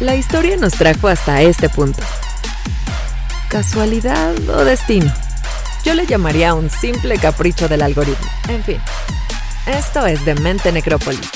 [0.00, 2.00] La historia nos trajo hasta este punto.
[3.48, 5.12] ¿Casualidad o destino?
[5.84, 8.28] Yo le llamaría un simple capricho del algoritmo.
[8.46, 8.78] En fin,
[9.66, 11.28] esto es Demente Necrópolis.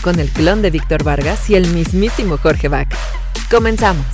[0.00, 2.96] Con el clon de Víctor Vargas y el mismísimo Jorge Vaca.
[3.50, 4.06] Comenzamos.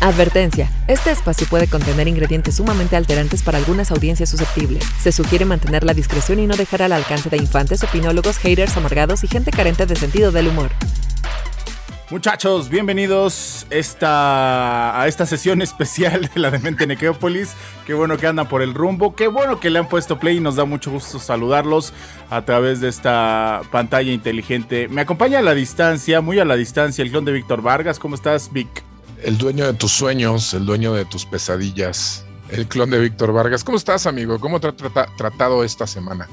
[0.00, 0.68] Advertencia.
[0.88, 4.84] Este espacio puede contener ingredientes sumamente alterantes para algunas audiencias susceptibles.
[5.00, 9.22] Se sugiere mantener la discreción y no dejar al alcance de infantes, opinólogos, haters amargados
[9.22, 10.72] y gente carente de sentido del humor.
[12.10, 17.50] Muchachos, bienvenidos esta, a esta sesión especial de la Demente Necrópolis.
[17.86, 20.40] Qué bueno que andan por el rumbo, qué bueno que le han puesto play y
[20.40, 21.92] nos da mucho gusto saludarlos
[22.30, 24.88] a través de esta pantalla inteligente.
[24.88, 27.98] Me acompaña a la distancia, muy a la distancia, el clon de Víctor Vargas.
[27.98, 28.68] ¿Cómo estás, Vic?
[29.22, 33.64] El dueño de tus sueños, el dueño de tus pesadillas, el clon de Víctor Vargas.
[33.64, 34.40] ¿Cómo estás, amigo?
[34.40, 36.26] ¿Cómo te ha tratado esta semana?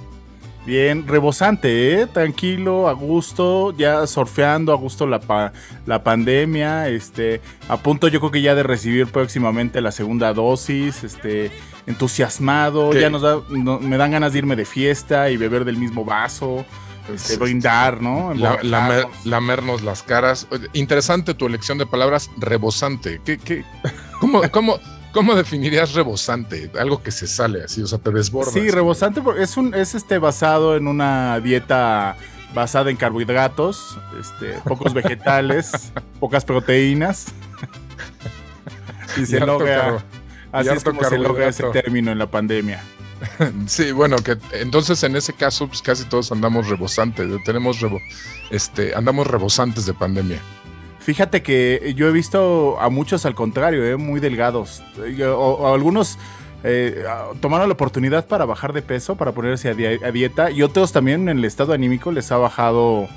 [0.66, 2.08] Bien, rebosante, ¿eh?
[2.08, 5.54] tranquilo, a gusto, ya surfeando a gusto la,
[5.86, 7.39] la pandemia, este,
[7.70, 11.52] a punto yo creo que ya de recibir próximamente la segunda dosis, este,
[11.86, 16.04] entusiasmado, ya nos da, me dan ganas de irme de fiesta y beber del mismo
[16.04, 16.66] vaso,
[17.14, 18.34] este, brindar, ¿no?
[18.34, 20.48] La, lamernos las caras.
[20.73, 23.22] Interesante tu elección de palabras, rebosante.
[23.23, 23.64] ¿Qué, qué,
[24.20, 24.80] cómo, cómo,
[25.16, 26.69] ¿Cómo definirías rebosante?
[26.77, 28.52] Algo que se sale así, o sea, te desborda.
[28.52, 32.17] Sí, rebosante es un es este basado en una dieta
[32.53, 37.27] basada en carbohidratos, este, pocos vegetales, pocas proteínas.
[39.17, 40.03] y se logra
[40.52, 42.83] así es como se logra ese término en la pandemia.
[43.67, 47.77] Sí, bueno, que entonces en ese caso pues casi todos andamos rebosantes, tenemos
[48.52, 50.41] este andamos rebosantes de pandemia.
[51.06, 53.95] Fíjate que yo he visto a muchos al contrario, ¿eh?
[53.95, 54.81] muy delgados.
[55.38, 56.17] O, algunos
[56.64, 57.03] eh,
[57.42, 60.50] tomaron la oportunidad para bajar de peso, para ponerse a, dieta.
[60.50, 63.08] Y otros también en el estado anímico les ha bajado,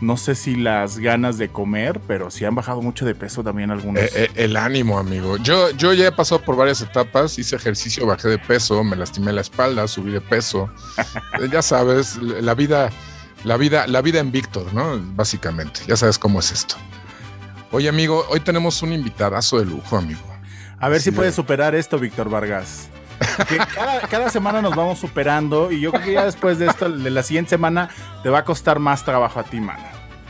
[0.00, 3.70] no sé si las ganas de comer, pero sí han bajado mucho de peso también
[3.70, 4.02] algunos.
[4.02, 5.36] Eh, el ánimo, amigo.
[5.36, 9.34] Yo, yo ya he pasado por varias etapas, hice ejercicio, bajé de peso, me lastimé
[9.34, 10.70] la espalda, subí de peso.
[11.52, 12.88] ya sabes, la vida,
[13.44, 14.98] la vida, la vida en Víctor, ¿no?
[15.14, 15.80] Básicamente.
[15.86, 16.76] Ya sabes cómo es esto.
[17.74, 20.20] Oye, amigo, hoy tenemos un invitadazo de lujo, amigo.
[20.78, 22.88] A ver si puedes superar esto, Víctor Vargas.
[24.08, 27.24] cada, semana nos vamos superando y yo creo que ya después de esto, de la
[27.24, 27.88] siguiente semana,
[28.22, 29.82] te va a costar más trabajo a ti, mano.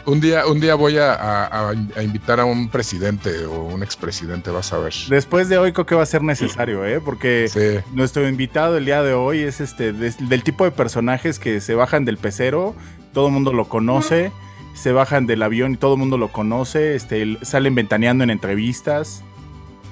[0.07, 4.79] Un día, un día voy a, invitar a un presidente o un expresidente, vas a
[4.79, 4.95] ver.
[5.11, 7.03] Después de hoy creo que va a ser necesario, ¿eh?
[7.05, 11.75] Porque nuestro invitado el día de hoy es este del tipo de personajes que se
[11.75, 12.75] bajan del pecero,
[13.13, 14.33] todo el mundo lo conoce
[14.75, 19.23] se bajan del avión y todo el mundo lo conoce, este, salen ventaneando en entrevistas.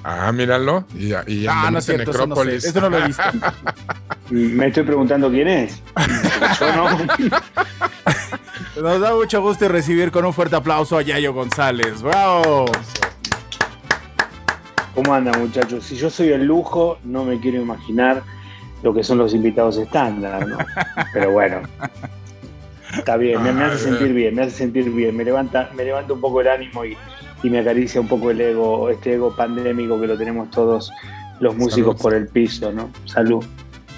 [0.03, 0.85] Ah, míralo.
[0.97, 3.23] Y, y ah, no es cierto, eso no, eso no, lo he visto.
[4.29, 5.81] Me estoy preguntando quién es.
[6.59, 6.89] Yo no.
[8.81, 12.01] Nos da mucho gusto recibir con un fuerte aplauso a Yayo González.
[12.01, 12.65] ¡Bravo!
[14.93, 15.85] ¿Cómo anda, muchachos?
[15.85, 18.23] Si yo soy el lujo, no me quiero imaginar
[18.83, 20.57] lo que son los invitados estándar, ¿no?
[21.13, 21.61] Pero bueno,
[22.97, 26.21] Está bien, me, hace sentir bien, me hace sentir bien, me levanta, me levanta un
[26.21, 26.97] poco el ánimo y,
[27.43, 30.89] me acaricia un poco el ego, este ego pandémico que lo tenemos todos
[31.41, 32.89] los músicos por el piso, ¿no?
[33.03, 33.43] Salud.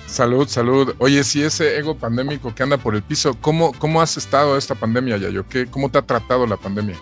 [0.07, 0.95] Salud, salud.
[0.97, 4.73] Oye, si ese ego pandémico que anda por el piso, ¿cómo, cómo has estado esta
[4.73, 5.45] pandemia, Yayo?
[5.47, 6.95] ¿Qué, ¿Cómo te ha tratado la pandemia?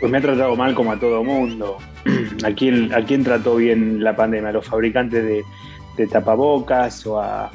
[0.00, 1.76] Pues me ha tratado mal como a todo mundo.
[2.44, 4.48] ¿A quién, a quién trató bien la pandemia?
[4.48, 5.44] ¿A los fabricantes de,
[5.98, 7.50] de tapabocas o a,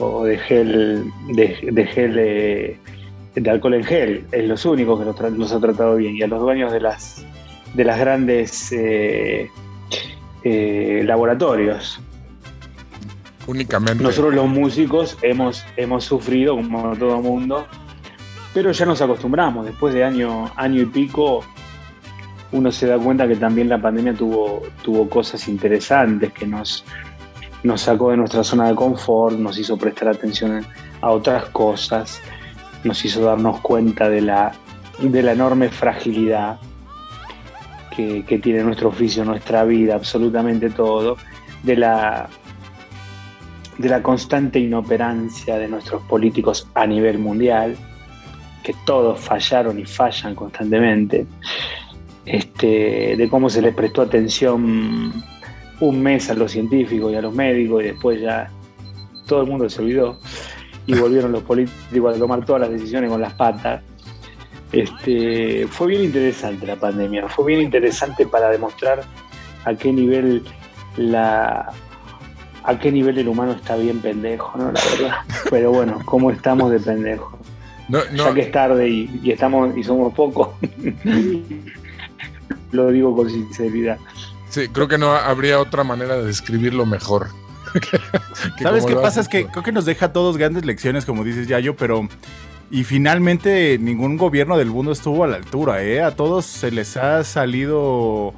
[0.00, 5.60] o de gel, de, gel de, alcohol en gel, es los únicos que nos, ha
[5.60, 6.16] tratado bien.
[6.16, 7.24] Y a los dueños de las,
[7.74, 9.50] de las grandes eh,
[10.42, 12.00] eh, laboratorios.
[13.46, 14.02] Únicamente.
[14.02, 17.66] Nosotros los músicos hemos, hemos sufrido, como todo el mundo,
[18.54, 19.66] pero ya nos acostumbramos.
[19.66, 21.44] Después de año, año y pico,
[22.52, 26.84] uno se da cuenta que también la pandemia tuvo, tuvo cosas interesantes que nos,
[27.62, 30.64] nos sacó de nuestra zona de confort, nos hizo prestar atención
[31.00, 32.20] a otras cosas,
[32.84, 34.52] nos hizo darnos cuenta de la,
[34.98, 36.58] de la enorme fragilidad
[38.26, 41.18] que, tiene nuestro oficio, nuestra vida, absolutamente todo,
[41.62, 42.30] de la,
[43.76, 47.76] de la constante inoperancia de nuestros políticos a nivel mundial,
[48.62, 51.26] que todos fallaron y fallan constantemente,
[52.24, 55.12] este, de cómo se les prestó atención
[55.80, 58.50] un mes a los científicos y a los médicos y después ya
[59.26, 60.18] todo el mundo se olvidó
[60.86, 63.82] y volvieron los políticos a tomar todas las decisiones con las patas.
[64.72, 69.02] Este, fue bien interesante la pandemia, fue bien interesante para demostrar
[69.64, 70.44] a qué nivel
[70.96, 71.72] la
[72.62, 74.70] a qué nivel el humano está bien pendejo, ¿no?
[74.70, 75.16] La verdad.
[75.50, 77.38] Pero bueno, ¿cómo estamos de pendejo?
[78.14, 80.50] ya que es tarde y, estamos y somos pocos,
[82.72, 83.98] lo digo con sinceridad.
[84.50, 87.28] Sí, creo que no habría otra manera de describirlo mejor.
[88.62, 89.20] ¿Sabes qué pasa?
[89.20, 92.08] Es que creo que nos deja a todos grandes lecciones, como dices Yayo, pero...
[92.72, 96.02] Y finalmente ningún gobierno del mundo estuvo a la altura, ¿eh?
[96.02, 98.32] A todos se les ha salido,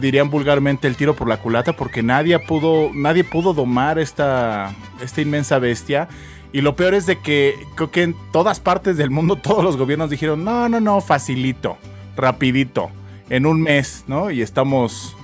[0.00, 5.20] dirían vulgarmente, el tiro por la culata porque nadie pudo, nadie pudo domar esta, esta
[5.20, 6.08] inmensa bestia.
[6.52, 9.76] Y lo peor es de que creo que en todas partes del mundo todos los
[9.76, 11.78] gobiernos dijeron, no, no, no, facilito,
[12.16, 12.90] rapidito,
[13.30, 14.32] en un mes, ¿no?
[14.32, 15.16] Y estamos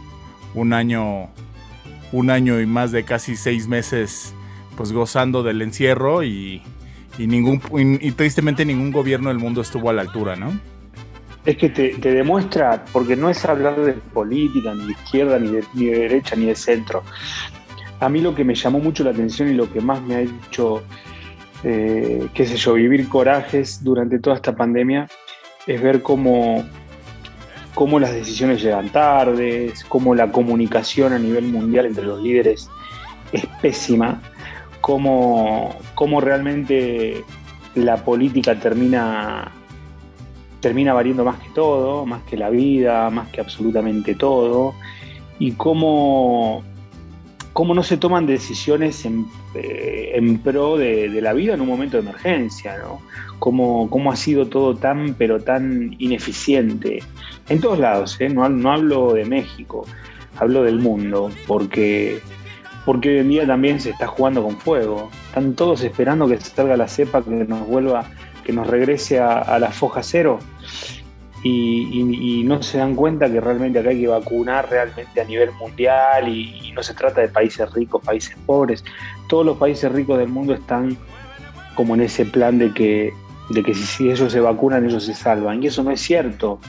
[0.58, 1.28] un año,
[2.12, 4.34] un año y más de casi seis meses,
[4.76, 6.62] pues gozando del encierro y,
[7.18, 7.60] ningún,
[8.00, 10.58] y, tristemente ningún gobierno del mundo estuvo a la altura, ¿no?
[11.44, 15.64] Es que te, demuestra, porque no es hablar de política, ni de izquierda, ni de,
[15.74, 17.02] ni de derecha, ni de centro.
[18.00, 20.20] A mí lo que me llamó mucho la atención y lo que más me ha
[20.20, 20.82] hecho,
[21.64, 25.08] eh, qué sé yo, vivir corajes durante toda esta pandemia
[25.66, 26.64] es ver cómo
[27.78, 32.68] cómo las decisiones llegan tarde, cómo la comunicación a nivel mundial entre los líderes
[33.30, 34.20] es pésima,
[34.80, 37.22] cómo, cómo realmente
[37.76, 39.52] la política termina,
[40.58, 44.74] termina variando más que todo, más que la vida, más que absolutamente todo,
[45.38, 46.64] y cómo,
[47.52, 52.02] cómo no se toman decisiones en, eh, pro de, la vida en un momento de
[52.02, 53.00] emergencia, ¿no?
[53.38, 57.04] Cómo, cómo ha sido todo tan, pero tan ineficiente
[57.48, 58.28] en todos lados, ¿eh?
[58.28, 59.86] no, hablo de México,
[60.36, 62.20] hablo del mundo, porque,
[62.84, 65.10] porque hoy en día también se está jugando con fuego.
[65.28, 68.04] Están todos esperando que salga la cepa, que nos vuelva,
[68.44, 70.38] que nos regrese a, la foja cero.
[71.42, 76.28] Y, no se dan cuenta que realmente acá hay que vacunar realmente a nivel mundial
[76.28, 78.84] y, no se trata de países ricos, países pobres.
[79.28, 80.96] Todos los países ricos del mundo están
[81.74, 83.12] como en ese plan de que,
[83.50, 85.62] de que si ellos se vacunan, ellos se salvan.
[85.62, 86.60] Y eso no es cierto.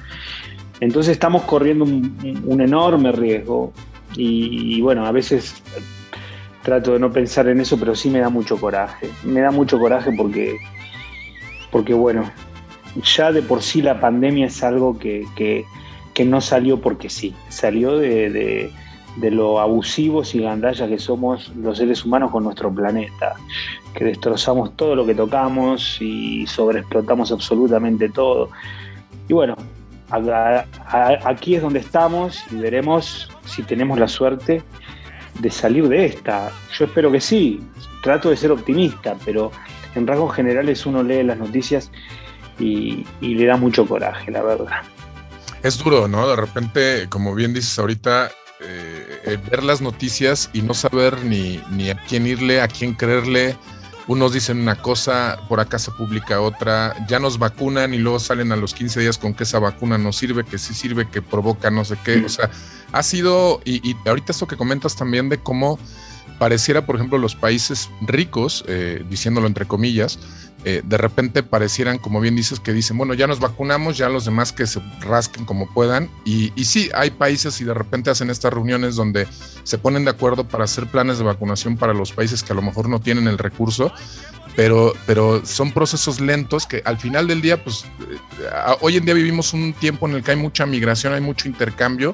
[0.80, 3.74] Entonces estamos corriendo un, enorme riesgo
[4.16, 5.62] y, bueno, a veces
[6.64, 9.10] trato de no pensar en eso, pero sí me da mucho coraje.
[9.24, 10.58] Me da mucho coraje porque,
[11.72, 12.30] porque bueno,
[13.04, 15.66] ya de por sí la pandemia es algo que,
[16.26, 18.72] no salió porque sí, salió de,
[19.18, 23.36] de, lo abusivos y gandallas que somos los seres humanos con nuestro planeta,
[23.94, 28.50] que destrozamos todo lo que tocamos y sobreexplotamos absolutamente todo.
[29.30, 29.56] Y bueno,
[30.12, 34.64] aquí es donde estamos y veremos si tenemos la suerte
[35.40, 36.52] de salir de esta.
[36.78, 37.62] Yo espero que sí,
[38.04, 39.52] trato de ser optimista, pero
[39.96, 41.92] en rasgos generales uno lee las noticias
[42.60, 44.82] y, le da mucho coraje, la verdad.
[45.64, 46.28] Es duro, ¿no?
[46.28, 51.62] De repente, como bien dices ahorita, eh, eh, ver las noticias y no saber ni,
[51.72, 53.56] ni a quién irle, a quién creerle,
[54.10, 58.52] unos dicen una cosa, por acá se publica otra, ya nos vacunan y luego salen
[58.52, 61.70] a los 15 días con que esa vacuna no sirve, que sí sirve, que provoca
[61.70, 62.26] no sé qué.
[62.26, 62.50] O sea,
[62.92, 65.78] ha sido, y, y ahorita esto que comentas también de cómo
[66.40, 70.20] pareciera, por ejemplo, los países ricos, eh, diciéndolo entre comillas,
[70.66, 74.26] eh, de repente parecieran, como bien dices, que dicen, bueno, ya nos vacunamos, ya los
[74.26, 76.10] demás que se rasquen como puedan.
[76.26, 79.26] Y, sí, hay países y de repente hacen estas reuniones donde
[79.64, 82.62] se ponen de acuerdo para hacer planes de vacunación para los países que a lo
[82.62, 83.94] mejor no tienen el recurso,
[84.56, 89.14] pero, pero son procesos lentos que al final del día, pues eh, hoy en día
[89.14, 92.14] vivimos un tiempo en el que hay mucha migración, hay mucho intercambio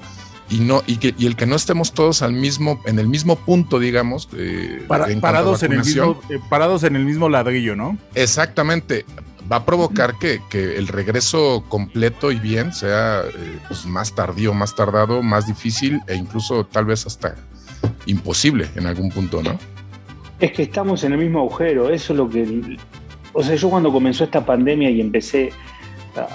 [0.49, 3.35] y no y que y el que no estemos todos al mismo en el mismo
[3.35, 4.85] punto digamos eh,
[5.19, 9.05] parados en el mismo eh, parados en el mismo ladrillo no exactamente.
[9.51, 14.55] Va a provocar que, que el regreso completo y bien sea eh, pues más tardío
[14.55, 17.35] más tardado más difícil e incluso tal vez hasta
[18.07, 19.59] imposible en algún punto no
[20.39, 22.79] es que estamos en el mismo agujero eso es lo que
[23.33, 25.51] o sea yo cuando comenzó esta pandemia y empecé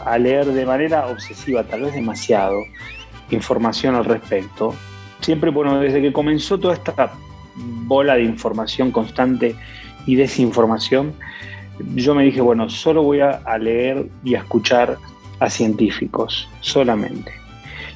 [0.04, 2.60] a leer de manera obsesiva tal vez demasiado
[3.34, 4.74] información al respecto.
[5.20, 7.12] Siempre, bueno, desde que comenzó toda esta
[7.56, 9.54] bola de información constante
[10.06, 11.14] y desinformación,
[11.94, 14.98] yo me dije, bueno, solo voy a, leer y a escuchar
[15.38, 17.32] a científicos, solamente.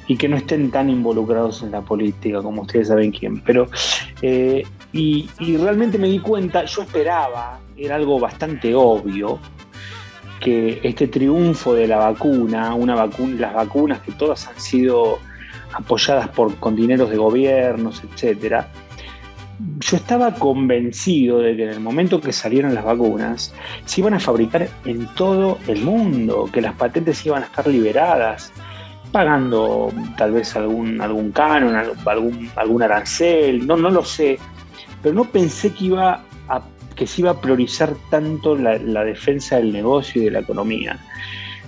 [0.07, 3.41] Y que no estén tan involucrados en la política como ustedes saben quién.
[3.41, 3.67] Pero,
[4.21, 4.63] eh,
[4.93, 9.39] y, y realmente me di cuenta, yo esperaba, era algo bastante obvio,
[10.39, 15.19] que este triunfo de la vacuna, una las vacunas que todas han sido
[15.73, 18.69] apoyadas por con dineros de gobiernos, etcétera,
[19.79, 23.53] yo estaba convencido de que en el momento que salieran las vacunas
[23.85, 28.51] se iban a fabricar en todo el mundo, que las patentes iban a estar liberadas,
[29.11, 31.75] pagando tal vez algún, algún canon,
[32.05, 34.37] algún, algún arancel, no, no lo sé,
[35.01, 36.21] pero no pensé que iba
[36.95, 40.99] que se iba a priorizar tanto la, defensa del negocio y de la economía.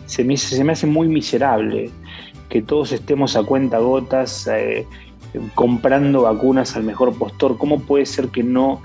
[0.06, 1.92] Se me, se me, hace muy miserable
[2.50, 4.88] que todos estemos a cuenta gotas eh,
[5.54, 7.58] comprando vacunas al mejor postor.
[7.58, 8.82] ¿Cómo puede ser que no,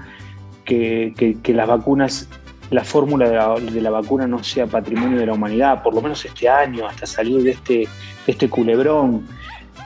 [0.65, 2.29] que, las vacunas,
[2.71, 6.49] la fórmula de la, vacuna no sea patrimonio de la humanidad, por lo menos este
[6.49, 7.89] año, hasta salir de este,
[8.27, 9.27] este culebrón?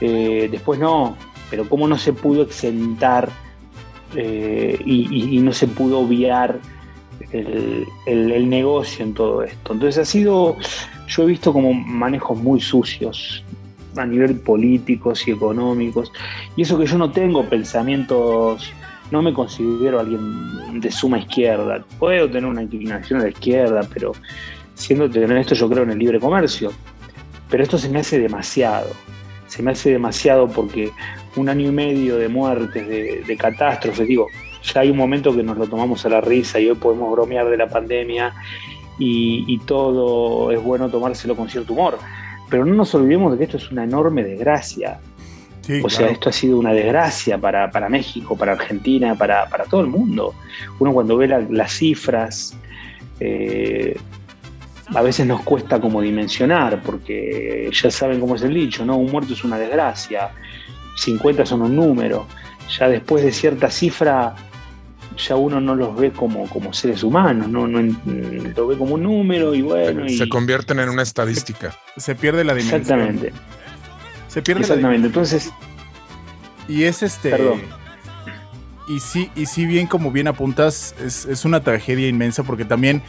[0.01, 1.17] Eh, después no,
[1.51, 3.29] pero cómo no se pudo exentar
[4.15, 6.59] eh, y, no se pudo obviar
[7.33, 9.73] el, negocio en todo esto.
[9.73, 10.57] Entonces ha sido,
[11.09, 13.43] yo he visto como manejos muy sucios
[13.97, 16.13] a nivel políticos y económicos,
[16.55, 18.71] y eso que yo no tengo pensamientos,
[19.11, 24.13] no me considero alguien de suma izquierda, puedo tener una inclinación a la izquierda, pero
[24.75, 26.73] siendo en esto yo creo en el libre comercio,
[27.49, 28.91] pero esto se me hace demasiado,
[29.47, 30.91] se me hace demasiado porque
[31.37, 34.29] un año y medio de muertes, de, catástrofes, digo,
[34.63, 37.49] ya hay un momento que nos lo tomamos a la risa y hoy podemos bromear
[37.49, 38.35] de la pandemia
[38.99, 41.99] y, todo es bueno tomárselo con cierto humor.
[42.49, 45.01] Pero no nos olvidemos de que esto es una enorme desgracia.
[45.83, 50.35] o sea, esto ha sido una desgracia para, México, para Argentina, para, todo el mundo.
[50.79, 52.57] Uno cuando ve las cifras,
[53.21, 53.97] eh,
[54.95, 58.97] a veces nos cuesta como dimensionar, porque ya saben cómo es el dicho, ¿no?
[58.97, 60.31] Un muerto es una desgracia,
[60.97, 62.27] 50 son un número,
[62.79, 64.35] ya después de cierta cifra
[65.17, 69.03] ya uno no los ve como, como seres humanos, no, no lo ve como un
[69.03, 70.09] número y bueno.
[70.09, 71.75] Se convierten en una estadística.
[71.97, 72.83] Se, pierde la dimensión.
[72.83, 73.33] Exactamente.
[74.29, 75.07] Se pierde Exactamente.
[75.07, 75.53] Entonces.
[76.69, 77.31] Y es este.
[77.31, 77.63] Perdón.
[78.89, 83.03] Y sí, y sí, bien como bien apuntas, es, es una tragedia inmensa porque también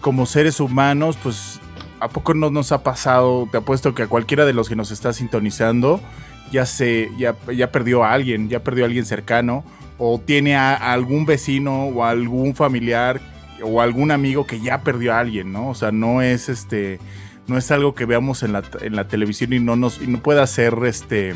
[0.00, 1.58] como seres humanos, pues,
[2.00, 3.48] ¿a poco no nos ha pasado?
[3.50, 6.00] Te apuesto que a cualquiera de los que nos está sintonizando
[6.50, 9.64] ya se, ya, ya perdió a alguien, ya perdió a alguien cercano,
[9.98, 13.20] o tiene a, algún vecino o algún familiar
[13.62, 15.70] o algún amigo que ya perdió a alguien, ¿no?
[15.70, 16.98] O sea, no es este,
[17.46, 20.18] no es algo que veamos en la, en la televisión y no nos, y no
[20.18, 21.34] pueda ser este,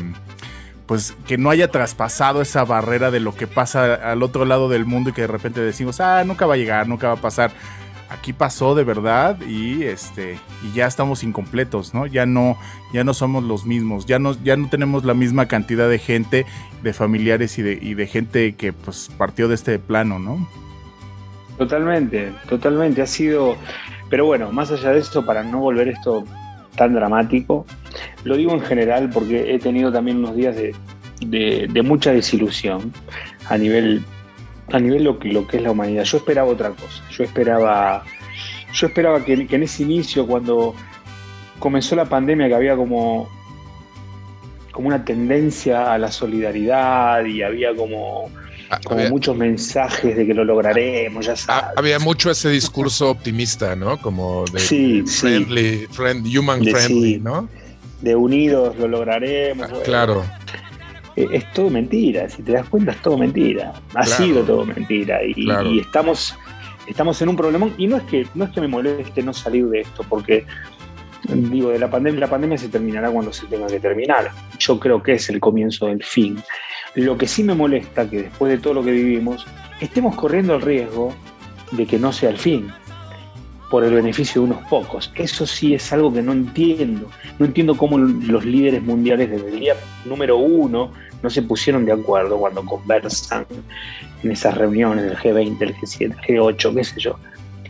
[0.85, 4.85] pues que no haya traspasado esa barrera de lo que pasa al otro lado del
[4.85, 7.51] mundo y que de repente decimos, ah, nunca va a llegar, nunca va a pasar
[8.11, 12.05] aquí pasó de verdad y este y ya estamos incompletos, ¿no?
[12.05, 12.57] Ya no
[12.93, 16.45] ya no somos los mismos, ya no ya no tenemos la misma cantidad de gente,
[16.83, 20.47] de familiares y de, de gente que pues partió de este plano, ¿no?
[21.57, 23.55] Totalmente, totalmente ha sido
[24.09, 26.25] pero bueno, más allá de esto para no volver esto
[26.75, 27.65] tan dramático,
[28.25, 30.75] lo digo en general porque he tenido también unos días de,
[31.21, 32.91] de mucha desilusión
[33.47, 34.03] a nivel
[34.71, 36.03] a nivel lo que, lo que es la humanidad.
[36.03, 37.03] Yo esperaba otra cosa.
[37.11, 38.03] Yo esperaba,
[38.73, 40.75] yo esperaba que, en ese inicio, cuando
[41.59, 43.29] comenzó la pandemia, que había como,
[44.71, 48.29] como una tendencia a la solidaridad y había como,
[48.69, 51.77] ah, muchos mensajes de que lo lograremos, ya ah, sabes.
[51.77, 53.97] Había mucho ese discurso optimista, ¿no?
[54.01, 57.49] Como de friendly, human friendly, ¿no?
[58.01, 59.69] De unidos lo lograremos.
[59.71, 60.25] Ah, claro.
[61.15, 65.19] Eh, es todo mentira, si te das cuenta es todo mentira, ha sido todo mentira
[65.23, 66.35] y, estamos,
[66.87, 69.67] estamos en un problema y no es que no es que me moleste no salir
[69.67, 70.45] de esto porque
[71.27, 74.31] digo de la pandemia la pandemia se terminará cuando se tenga que terminar.
[74.57, 76.41] Yo creo que es el comienzo del fin.
[76.95, 79.45] Lo que sí me molesta que después de todo lo que vivimos
[79.81, 81.13] estemos corriendo el riesgo
[81.71, 82.71] de que no sea el fin
[83.71, 85.11] por el beneficio de unos pocos.
[85.15, 87.09] Eso sí es algo que no entiendo.
[87.39, 89.75] No entiendo cómo los líderes mundiales desde el día
[90.05, 90.91] número uno
[91.23, 93.45] no se pusieron de acuerdo cuando conversan
[94.21, 97.15] en esas reuniones del G20, el G7, el G8, qué sé yo.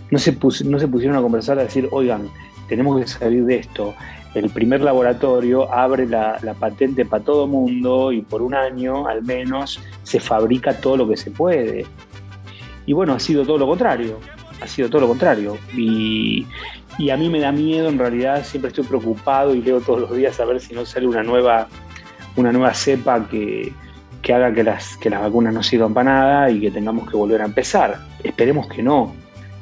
[0.10, 2.30] No se, no se pusieron a conversar a decir, oigan,
[2.68, 3.94] tenemos que salir de esto.
[4.34, 9.22] El primer laboratorio abre la, la patente para todo mundo y por un año al
[9.24, 11.86] menos se fabrica todo lo que se puede.
[12.88, 14.18] Y bueno, ha sido todo lo contrario
[14.62, 15.58] ha sido todo lo contrario.
[15.76, 16.46] Y,
[17.12, 20.40] a mí me da miedo, en realidad siempre estoy preocupado y leo todos los días
[20.40, 21.68] a ver si no sale una nueva,
[22.36, 23.74] una nueva cepa que,
[24.32, 27.42] haga que las, que las vacunas no sirvan para nada y que tengamos que volver
[27.42, 28.00] a empezar.
[28.24, 29.14] Esperemos que no,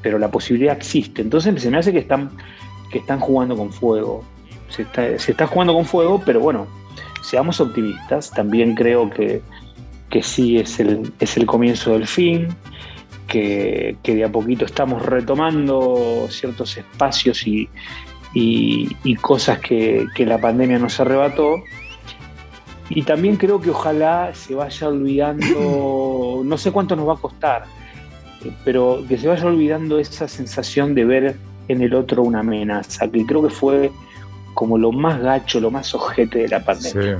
[0.02, 1.22] pero la posibilidad existe.
[1.22, 2.30] Entonces se me hace que están,
[2.92, 4.24] que están jugando con fuego.
[4.68, 6.68] Se está, se está jugando con fuego, pero bueno,
[7.24, 8.32] seamos optimistas.
[8.32, 9.42] También creo que,
[10.10, 12.50] que sí es el, es el comienzo del fin
[13.30, 17.70] que, de a poquito estamos retomando ciertos espacios y,
[19.22, 21.64] cosas que, la pandemia nos arrebató.
[22.90, 27.66] Y también creo que ojalá se vaya olvidando, no sé cuánto nos va a costar,
[28.66, 31.36] pero que se vaya olvidando esa sensación de ver
[31.68, 33.92] en el otro una amenaza, que creo que fue
[34.56, 37.20] como lo más gacho, lo más ojete de la pandemia.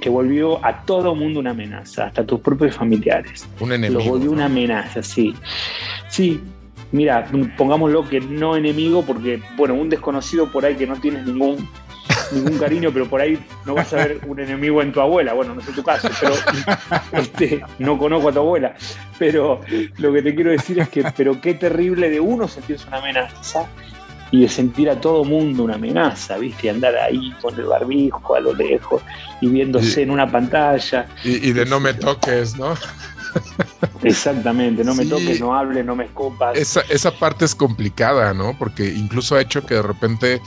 [0.00, 3.46] Que volvió a todo mundo una amenaza, hasta tus propios familiares.
[3.60, 4.00] Un enemigo.
[4.00, 5.34] Lo volvió una amenaza, sí.
[6.08, 6.40] Sí,
[6.92, 11.68] mira, pongámoslo que no enemigo, porque, bueno, un desconocido por ahí que no tienes ningún
[12.32, 15.32] ningún cariño, pero por ahí no vas a ver un enemigo en tu abuela.
[15.32, 16.34] Bueno, no sé tu caso, pero
[17.12, 18.74] este, no conozco a tu abuela.
[19.18, 19.60] Pero
[19.98, 23.66] lo que te quiero decir es que, pero qué terrible de uno sentirse una amenaza
[24.30, 26.66] y de sentir a todo mundo una amenaza, ¿viste?
[26.66, 29.02] Y andar ahí con el barbijo a lo lejos
[29.40, 31.06] y viéndose en una pantalla.
[31.24, 32.74] Y, de no me toques, ¿no?
[34.02, 36.56] Exactamente, no me toques, no hables, no me escopas.
[36.56, 38.56] Esa, esa parte es complicada, ¿no?
[38.58, 40.40] Porque incluso ha hecho que de repente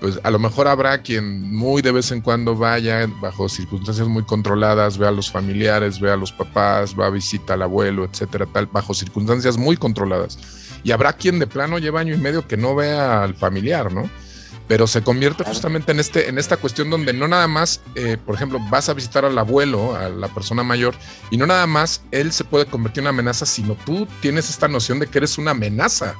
[0.00, 4.24] pues a lo mejor habrá quien muy de vez en cuando vaya bajo circunstancias muy
[4.24, 8.46] controladas, vea a los familiares, vea a los papás, va a visitar al abuelo, etcétera,
[8.46, 10.38] tal, bajo circunstancias muy controladas.
[10.82, 14.08] Y habrá quien de plano lleva año y medio que no vea al familiar, ¿no?
[14.68, 18.34] Pero se convierte justamente en, este, en esta cuestión donde no nada más, eh, por
[18.34, 20.96] ejemplo, vas a visitar al abuelo, a la persona mayor,
[21.30, 24.66] y no nada más él se puede convertir en una amenaza, sino tú tienes esta
[24.66, 26.16] noción de que eres una amenaza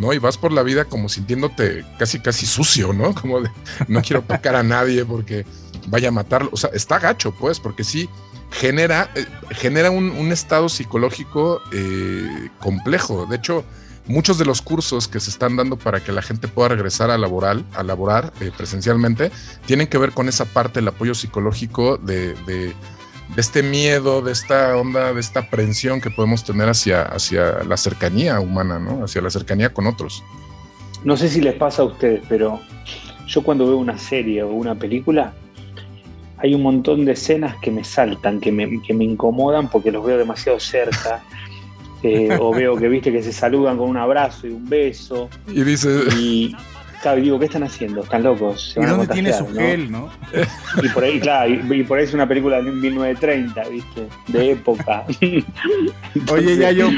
[0.00, 0.14] ¿no?
[0.14, 3.14] Y vas por la vida como sintiéndote casi, casi sucio, ¿no?
[3.20, 3.50] Como de,
[3.86, 5.44] no quiero tocar a nadie porque
[5.88, 6.48] vaya a matarlo.
[6.52, 8.08] O sea, está gacho, pues, porque sí
[8.50, 13.26] genera, eh, genera un, estado psicológico eh, complejo.
[13.26, 13.64] De hecho,
[14.10, 17.18] muchos de los cursos que se están dando para que la gente pueda regresar a
[17.18, 19.30] laboral, a laborar eh, presencialmente,
[19.66, 22.34] tienen que ver con esa parte del apoyo psicológico de
[23.34, 27.76] de este miedo, de esta onda, de esta aprensión que podemos tener hacia, hacia la
[27.76, 29.04] cercanía humana, ¿no?
[29.04, 30.24] Hacia la cercanía con otros.
[31.04, 32.60] No sé si les pasa a ustedes, pero
[33.26, 35.32] yo cuando veo una serie o una película,
[36.38, 40.04] hay un montón de escenas que me saltan, que me, que me incomodan porque los
[40.04, 41.22] veo demasiado cerca.
[42.02, 45.28] Eh, o veo que viste que se saludan con un abrazo y un beso.
[45.48, 45.88] Y dice.
[46.16, 46.56] Y,
[47.00, 48.02] Claro, digo, ¿qué están haciendo?
[48.02, 48.74] Están locos.
[48.76, 50.10] ¿Y dónde tiene su gel, no?
[50.82, 54.08] Y por ahí, claro, y, por ahí es una película de 1930, ¿viste?
[54.28, 55.06] De época.
[56.30, 56.90] Oye, ya yo.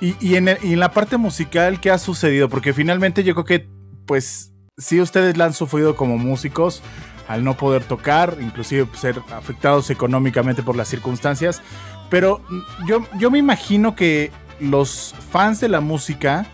[0.00, 2.48] Y, en en la parte musical, ¿qué ha sucedido?
[2.48, 3.68] Porque finalmente yo creo que,
[4.06, 6.82] pues, sí ustedes la han sufrido como músicos
[7.28, 11.62] al no poder tocar, inclusive ser afectados económicamente por las circunstancias,
[12.10, 12.42] pero
[12.86, 16.46] yo, yo me imagino que los fans de la música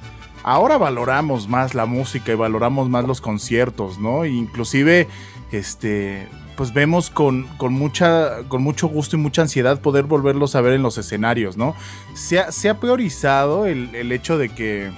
[0.45, 4.25] ahora valoramos más la música y valoramos más los conciertos, ¿no?
[4.25, 5.09] inclusive,
[5.51, 10.73] este, pues vemos con, mucha, con mucho gusto y mucha ansiedad poder volverlos a ver
[10.73, 11.75] en los escenarios, ¿no?
[12.15, 14.91] Se ha, se ha priorizado el, hecho de que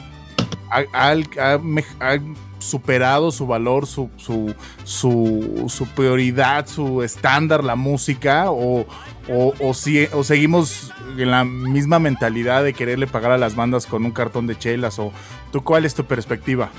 [0.71, 2.18] ha,
[2.61, 8.87] superado su valor, su, su, su, prioridad, su estándar, la música, o,
[9.29, 14.05] o, si, o seguimos en la misma mentalidad de quererle pagar a las bandas con
[14.05, 15.12] un cartón de chelas, o
[15.53, 16.71] tú cuál es tu perspectiva?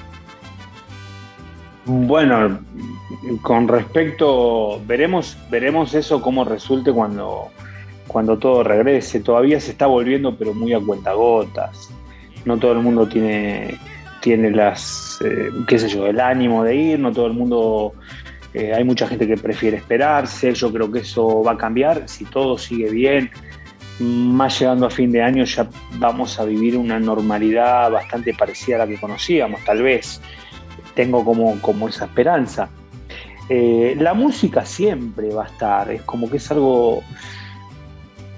[1.85, 2.59] Bueno,
[3.41, 7.49] con respecto, veremos, veremos eso cómo resulte cuando,
[8.07, 9.19] cuando todo regrese.
[9.19, 11.89] Todavía se está volviendo, pero muy a cuentagotas.
[12.45, 13.79] No todo el mundo tiene
[14.19, 17.93] tiene las, eh, qué sé yo, el ánimo de ir, no todo el mundo,
[18.53, 22.25] eh, hay mucha gente que prefiere esperarse, yo creo que eso va a cambiar, si
[22.25, 23.29] todo sigue bien,
[23.99, 28.79] más llegando a fin de año ya vamos a vivir una normalidad bastante parecida a
[28.79, 30.21] la que conocíamos, tal vez,
[30.95, 32.69] tengo como, como esa esperanza.
[33.49, 37.01] Eh, la música siempre va a estar, es como que es algo,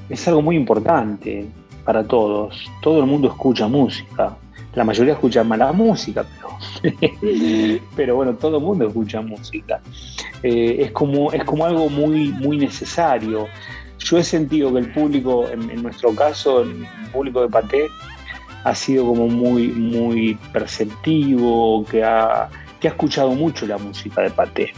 [0.10, 1.48] es algo muy importante
[1.86, 4.38] para todos, todo el mundo escucha música,
[4.74, 6.26] la mayoría escucha mala música,
[6.82, 6.96] pero,
[7.96, 9.82] pero bueno, todo el mundo escucha música.
[10.44, 13.48] Eh, es, como, es como algo muy, muy necesario.
[14.00, 17.88] Yo he sentido que el público, en, nuestro caso, el público de Paté,
[18.64, 24.30] ha sido como muy, muy perceptivo, que ha, que ha escuchado mucho la música de
[24.30, 24.74] Paté.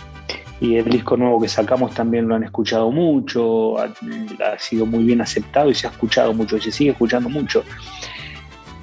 [0.59, 5.03] Y el disco nuevo que sacamos también lo han escuchado mucho, ha, ha sido muy
[5.03, 7.63] bien aceptado y se ha escuchado mucho y se sigue escuchando mucho.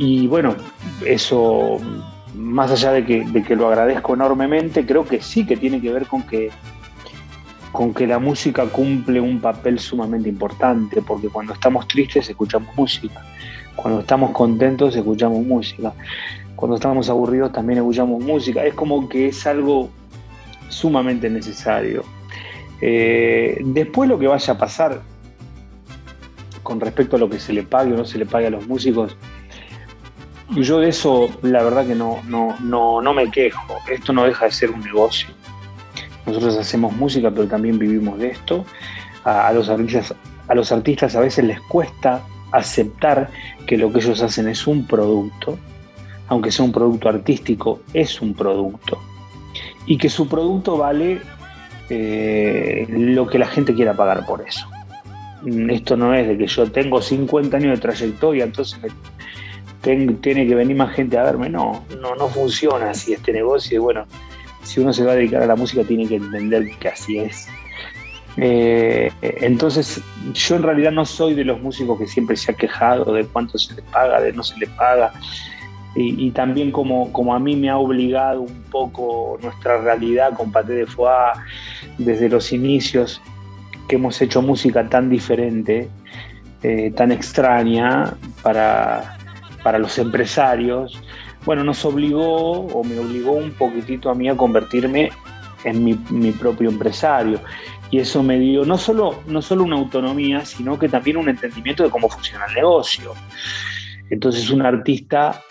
[0.03, 0.57] Y bueno,
[1.05, 1.77] eso,
[2.35, 6.23] más allá de que, lo agradezco enormemente, creo que sí que tiene que ver con
[6.23, 6.51] que,
[7.71, 13.23] con que la música cumple un papel sumamente importante, porque cuando estamos tristes escuchamos música,
[13.77, 15.93] cuando estamos contentos escuchamos música,
[16.57, 19.91] cuando estamos aburridos también escuchamos música, es como que es algo
[20.71, 22.05] sumamente necesario.
[22.81, 25.03] Eh, después lo que vaya a pasar
[26.63, 28.67] con respecto a lo que se le pague o no se le pague a los
[28.67, 29.15] músicos,
[30.55, 33.79] y yo de eso, la verdad que no, no, no, no me quejo.
[33.91, 35.29] Esto no deja de ser un negocio.
[36.27, 38.65] Nosotros hacemos música, pero también vivimos de esto.
[39.25, 40.15] A, los artistas,
[40.49, 43.31] a los artistas a veces les cuesta aceptar
[43.67, 45.59] que lo que ellos hacen es un producto,
[46.27, 48.99] aunque sea un producto artístico, es un producto.
[49.87, 51.21] Y que su producto vale
[51.91, 54.67] eh, lo que la gente quiera pagar por eso.
[55.43, 58.81] Mm, esto no es de que yo tengo 50 años de trayectoria, entonces
[59.83, 61.49] tiene que venir más gente a verme.
[61.49, 63.77] No, no, no funciona así este negocio.
[63.77, 64.07] Y bueno,
[64.63, 67.49] si uno se va a dedicar a la música, tiene que entender que así es.
[68.37, 70.01] Eh, entonces,
[70.33, 73.59] yo en realidad no soy de los músicos que siempre se ha quejado de cuánto
[73.59, 75.13] se le paga, de no se le paga.
[75.97, 80.75] Y, también como, como a mí me ha obligado un poco nuestra realidad con Paté
[80.75, 81.37] de Foix
[81.99, 83.21] desde los inicios,
[83.89, 85.89] que hemos hecho música tan diferente,
[86.63, 89.19] eh, tan extraña para,
[89.63, 91.01] para los empresarios,
[91.45, 95.11] bueno, nos obligó o me obligó un poquitito a mí a convertirme
[95.65, 97.41] en mi, mi propio empresario.
[97.91, 101.83] Y eso me dio no solo, no solo una autonomía, sino que también un entendimiento
[101.83, 103.15] de cómo funciona el negocio.
[104.11, 105.43] Entonces un artista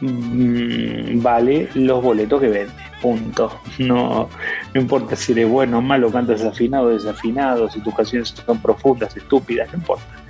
[0.00, 3.60] mm, vale los boletos que vende, punto.
[3.78, 4.28] No,
[4.74, 8.60] no importa si eres bueno o malo, cantas afinado o desafinado, si tus canciones son
[8.60, 10.21] profundas, estúpidas, no importa.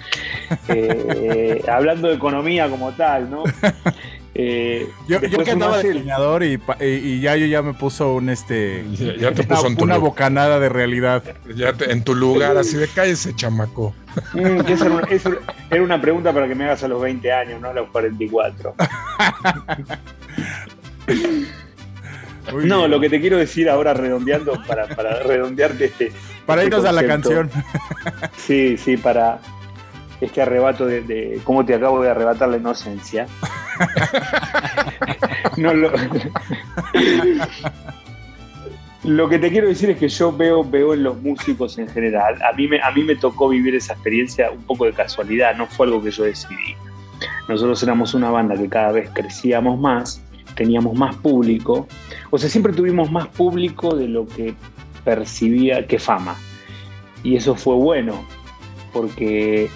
[0.69, 3.45] Eh, hablando de economía como tal, ¿no?
[4.35, 8.83] Eh, yo, que andaba de diseñador y, y, ya yo ya me puso un este
[9.19, 11.23] ya, te puso una, bocanada de realidad.
[11.55, 13.95] Ya en tu lugar, así de cállese, chamaco.
[14.33, 14.61] Mm,
[15.71, 18.75] era, una, pregunta para que me hagas a los 20 años, no a los 44.
[22.65, 26.11] no, lo que te quiero decir ahora redondeando, para, para redondearte este.
[26.47, 27.51] Para irnos a la canción.
[28.39, 29.41] Sí, sí, para,
[30.23, 33.27] este arrebato de, cómo te acabo de arrebatar la inocencia.
[39.03, 42.41] lo, que te quiero decir es que yo veo, veo en los músicos en general,
[42.41, 45.67] a mí, me, a mí me tocó vivir esa experiencia un poco de casualidad, no
[45.67, 46.77] fue algo que yo decidí.
[47.49, 50.23] Nosotros éramos una banda que cada vez crecíamos más,
[50.55, 51.89] teníamos más público,
[52.31, 54.55] o sea, siempre tuvimos más público de lo que
[55.05, 56.37] percibía que fama.
[57.25, 58.25] Y eso fue bueno,
[58.93, 59.69] porque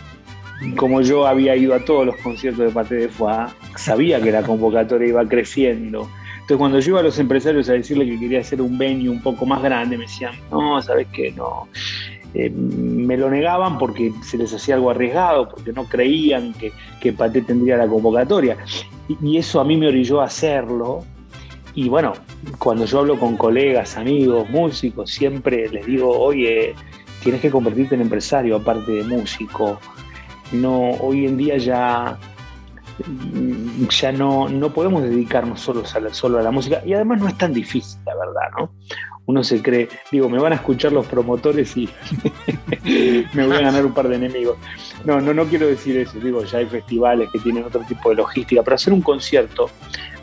[0.77, 4.43] como yo había ido a todos los conciertos de Paté de Foix, sabía que la
[4.43, 6.09] convocatoria iba creciendo.
[6.33, 9.21] Entonces, cuando yo iba a los empresarios a decirle que quería hacer un venue un
[9.21, 11.33] poco más grande, me decían, no, ¿sabes qué?
[11.33, 11.69] No.
[12.35, 17.13] Eh, me lo negaban porque se les hacía algo arriesgado, porque no creían que, que
[17.13, 18.57] Paté tendría la convocatoria.
[19.09, 21.05] Y, eso a mí me orilló a hacerlo.
[21.75, 22.13] Y bueno,
[22.59, 26.75] cuando yo hablo con colegas, amigos, músicos, siempre les digo, oye,
[27.23, 29.79] tienes que convertirte en empresario aparte de músico
[30.53, 32.19] no, hoy en día ya,
[34.01, 37.29] ya no, no podemos dedicarnos solo a, la, solo a la música y además no
[37.29, 38.71] es tan difícil, la verdad, ¿no?
[39.29, 41.89] Uno se cree, digo, me van a escuchar los promotores y
[43.33, 44.57] me voy a ganar un par de enemigos.
[45.05, 48.17] No, no, no quiero decir eso, digo, ya hay festivales que tienen otro tipo de
[48.17, 49.69] logística, pero hacer un concierto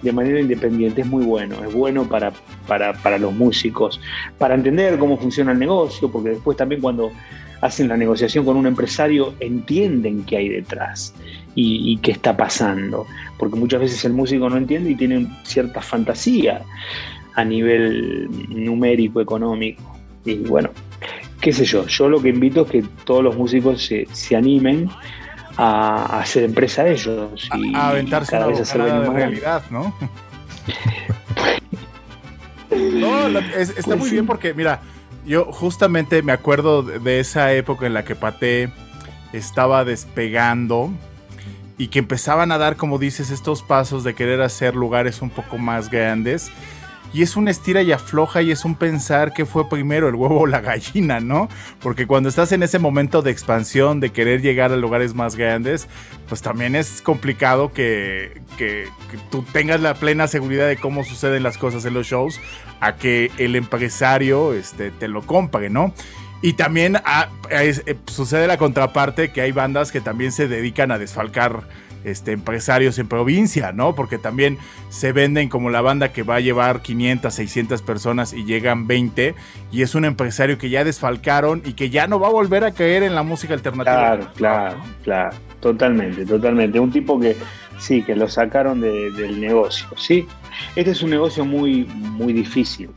[0.02, 2.32] de manera independiente es muy bueno, es bueno para,
[2.66, 4.00] para, para los músicos,
[4.38, 7.12] para entender cómo funciona el negocio, porque después también cuando
[7.64, 11.14] hacen la negociación con un empresario, entienden qué hay detrás
[11.56, 13.08] y, qué está pasando.
[13.38, 16.62] Porque muchas veces el músico no entiende y tiene cierta fantasía
[17.36, 19.82] a nivel numérico, económico.
[20.26, 20.72] Y bueno,
[21.40, 24.90] qué sé yo, yo lo que invito es que todos los músicos se, animen
[25.56, 29.96] a, hacer empresa ellos y a, aventarse cada vez hacer de realidad, ¿no?
[32.76, 34.82] no, está pues muy bien porque, mira,
[35.26, 38.72] yo justamente me acuerdo de esa época en la que Paté
[39.32, 40.92] estaba despegando
[41.78, 45.58] y que empezaban a dar, como dices, estos pasos de querer hacer lugares un poco
[45.58, 46.52] más grandes
[47.14, 50.42] y es una estira y afloja y es un pensar que fue primero el huevo
[50.42, 51.48] o la gallina, ¿no?
[51.80, 55.88] Porque cuando estás en ese momento de expansión, de querer llegar a lugares más grandes,
[56.28, 58.88] pues también es complicado que, que,
[59.30, 62.40] tú tengas la plena seguridad de cómo suceden las cosas en los shows
[62.80, 65.94] a que el empresario este, te lo compre, ¿no?
[66.42, 70.98] Y también ah, eh, sucede la contraparte que hay bandas que también se dedican a
[70.98, 71.64] desfalcar
[72.04, 73.96] este, empresarios en provincia, ¿no?
[73.96, 74.58] Porque también
[74.90, 79.36] se venden como la banda que va a llevar 500, 600 personas y llegan 20
[79.72, 82.72] y es un empresario que ya desfalcaron y que ya no va a volver a
[82.72, 83.96] caer en la música alternativa.
[83.96, 86.80] Claro, claro, claro, totalmente, totalmente.
[86.80, 87.36] Un tipo que
[87.80, 90.28] sí, que lo sacaron del negocio, ¿sí?
[90.76, 92.90] Este es un negocio muy, muy difícil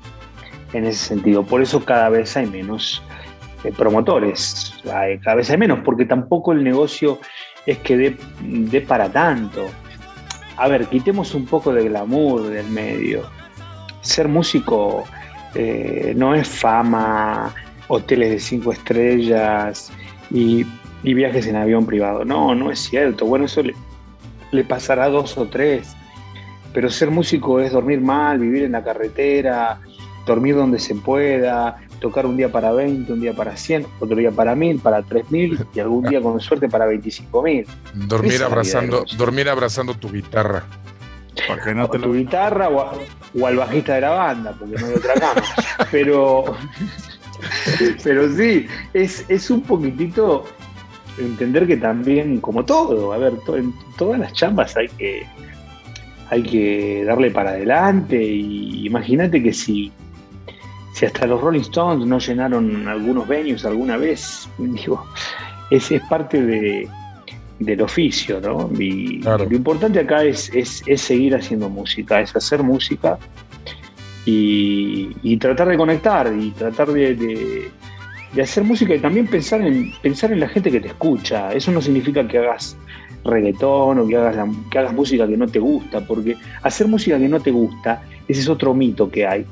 [0.73, 3.03] en ese sentido, por eso cada vez hay menos
[3.65, 7.19] eh, promotores, cada vez hay menos, porque tampoco el negocio
[7.67, 8.17] es que
[8.71, 9.67] dé, para tanto.
[10.57, 13.29] A ver, quitemos un poco de glamour del medio.
[14.01, 15.05] Ser músico
[15.55, 17.53] eh, no es fama,
[17.89, 19.93] hoteles de cinco estrellas
[20.31, 20.65] y,
[21.03, 22.25] viajes en avión privado.
[22.25, 23.27] No, no es cierto.
[23.27, 23.75] Bueno, eso le,
[24.53, 25.95] le pasará a dos o tres.
[26.73, 29.81] Pero ser músico es dormir mal, vivir en la carretera,
[30.27, 34.31] dormir donde se pueda, tocar un día para 20, un día para 100, otro día
[34.31, 37.67] para 1000, para 3000 y algún día con suerte para 25000.
[37.95, 40.65] Dormir abrazando, dormir abrazando tu guitarra.
[41.47, 45.15] Porque no te tu guitarra o, al bajista de la banda, porque no hay otra
[45.15, 45.43] cama.
[45.91, 46.45] pero,
[48.03, 50.45] pero sí, es, es un poquitito
[51.19, 55.27] entender que también, como todo, a ver, en todas las chambas hay que,
[56.31, 58.23] hay que darle para adelante.
[58.23, 59.93] Y imagínate que si,
[60.97, 65.05] si hasta los Rolling Stones no llenaron algunos venues alguna vez, digo,
[65.71, 66.89] es, es parte de,
[67.59, 68.71] del oficio, ¿no?
[68.81, 73.19] Y lo importante acá es, es, seguir haciendo música, es hacer música
[74.25, 77.71] y, tratar de conectar y tratar de
[78.37, 81.53] de hacer música y también pensar en, pensar en la gente que te escucha.
[81.53, 82.77] Eso no significa que hagas
[83.25, 84.37] reggaetón o que hagas,
[84.71, 88.41] que hagas música que no te gusta, porque hacer música que no te gusta, ese
[88.41, 89.45] es otro mito que hay,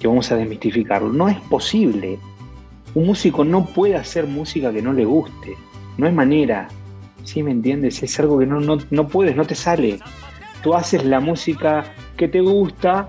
[0.00, 1.10] que vamos a desmistificarlo.
[1.10, 2.18] No es posible.
[2.94, 5.54] Un músico no puede hacer música que no le guste.
[5.98, 6.68] No hay manera.
[7.22, 8.02] ¿Sí me entiendes?
[8.02, 10.00] Es algo que no, no, no puedes, no te sale.
[10.62, 11.84] Tú haces la música
[12.16, 13.08] que te gusta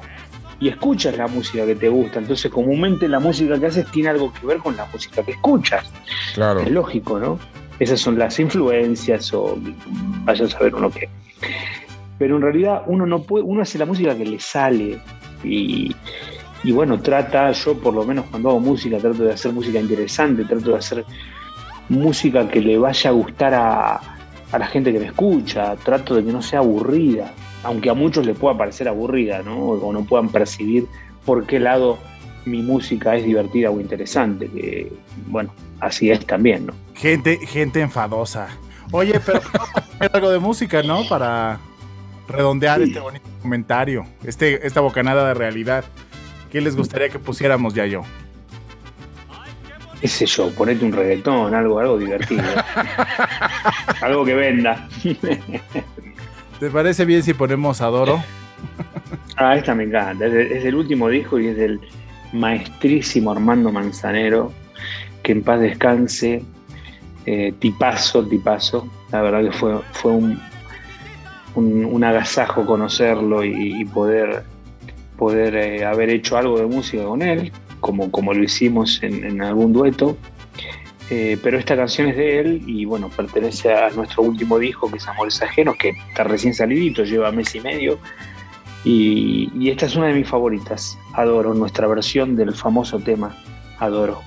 [0.60, 2.19] y escuchas la música que te gusta.
[2.19, 5.89] Entonces, comúnmente la música que haces tiene algo que ver con la música que escuchas.
[6.36, 6.60] Claro.
[6.60, 7.39] Es lógico, ¿no?
[7.80, 9.58] Esas son las influencias o
[10.23, 11.10] vaya a saber uno qué.
[12.19, 14.99] Pero en realidad uno no puede, uno hace la música que le sale
[15.43, 15.95] y,
[16.63, 20.45] y bueno, trata, yo por lo menos cuando hago música, trato de hacer música interesante,
[20.45, 21.06] trato de hacer
[21.89, 23.95] música que le vaya a gustar a,
[24.52, 28.26] a la gente que me escucha, trato de que no sea aburrida aunque a muchos
[28.26, 29.58] les pueda parecer aburrida, ¿no?
[29.58, 30.88] O no puedan percibir
[31.26, 32.00] por qué lado
[32.45, 34.91] mi música es divertida o interesante, que
[35.28, 36.74] bueno, así es también, ¿no?
[36.95, 38.47] Gente, gente enfadosa.
[38.91, 39.41] Oye, pero
[40.13, 41.08] algo de música, ¿no?
[41.08, 41.60] Para
[42.28, 45.86] redondear este bonito comentario, este, esta bocanada de realidad.
[46.52, 48.04] ¿Qué les gustaría que pusiéramos ya yo?
[50.02, 52.44] qué sé yo, ponete un reggaetón, algo, algo divertido.
[54.02, 54.90] algo que venda.
[56.60, 58.22] ¿Te parece bien si ponemos Adoro?
[59.38, 60.26] Ah, esta me encanta.
[60.26, 61.80] Es, el último disco y es del
[62.34, 64.52] maestrísimo Armando Manzanero.
[65.22, 66.44] Que en paz descanse.
[67.28, 68.88] Eh, tipazo, tipazo.
[69.12, 70.42] La verdad que fue, fue un,
[71.56, 74.44] un, agasajo conocerlo y, poder,
[75.22, 79.44] poder eh, haber hecho algo de música con él, como, como lo hicimos en, en
[79.44, 80.18] algún dueto.
[81.12, 84.98] Eh, pero esta canción es de él y bueno, pertenece a nuestro último disco que
[84.98, 88.00] es Amores Ajenos, que está recién salidito, lleva mes y medio.
[88.84, 93.38] Y, esta es una de mis favoritas, Adoro, nuestra versión del famoso tema,
[93.78, 94.24] Adoro.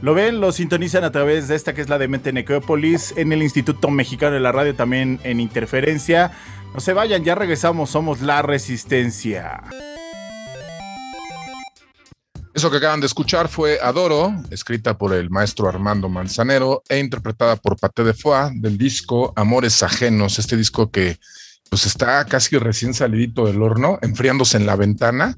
[0.00, 3.30] Lo ven, lo sintonizan a través de esta que es la de Mente Necrópolis, en
[3.34, 6.32] el Instituto Mexicano de la Radio también en Interferencia.
[6.72, 9.62] No se vayan, ya regresamos, somos la Resistencia.
[12.54, 17.56] Eso que acaban de escuchar fue Adoro, escrita por el maestro Armando Manzanero e interpretada
[17.56, 21.18] por Paté de Foix del disco Amores Ajenos, este disco que
[21.70, 25.36] pues está casi recién salidito del horno, enfriándose en la ventana.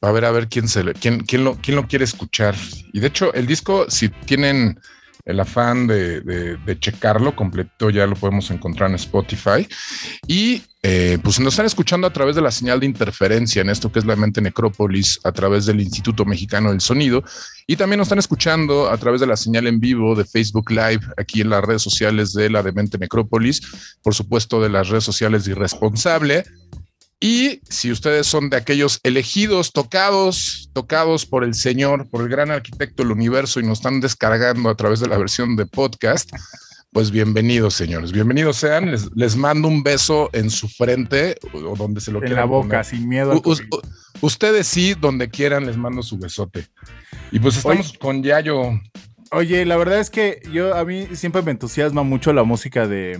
[0.00, 2.54] A ver a ver quién se quién, quién lo, quién lo quiere escuchar.
[2.92, 4.80] Y de hecho, el disco, si tienen
[5.28, 9.68] el afán de, checarlo completo, ya lo podemos encontrar en Spotify.
[10.26, 13.92] Y eh, pues nos están escuchando a través de la señal de interferencia en esto
[13.92, 17.22] que es la mente necrópolis, a través del Instituto Mexicano del Sonido.
[17.66, 21.00] Y también nos están escuchando a través de la señal en vivo de Facebook Live,
[21.18, 23.60] aquí en las redes sociales de la Demente Necrópolis,
[24.02, 26.44] por supuesto de las redes sociales de Irresponsable
[27.20, 32.52] y si ustedes son de aquellos elegidos, tocados, tocados por el Señor, por el gran
[32.52, 36.30] arquitecto del universo y nos están descargando a través de la versión de podcast,
[36.92, 38.12] pues bienvenidos, señores.
[38.12, 38.94] Bienvenidos sean.
[39.16, 42.38] Les, mando un beso en su frente o donde se lo quieran.
[42.38, 43.42] En la boca, sin miedo.
[44.20, 46.68] ustedes sí, donde quieran, les mando su besote.
[47.32, 48.80] Y pues estamos con Yayo.
[49.32, 53.18] Oye, la verdad es que yo a mí siempre me entusiasma mucho la música de,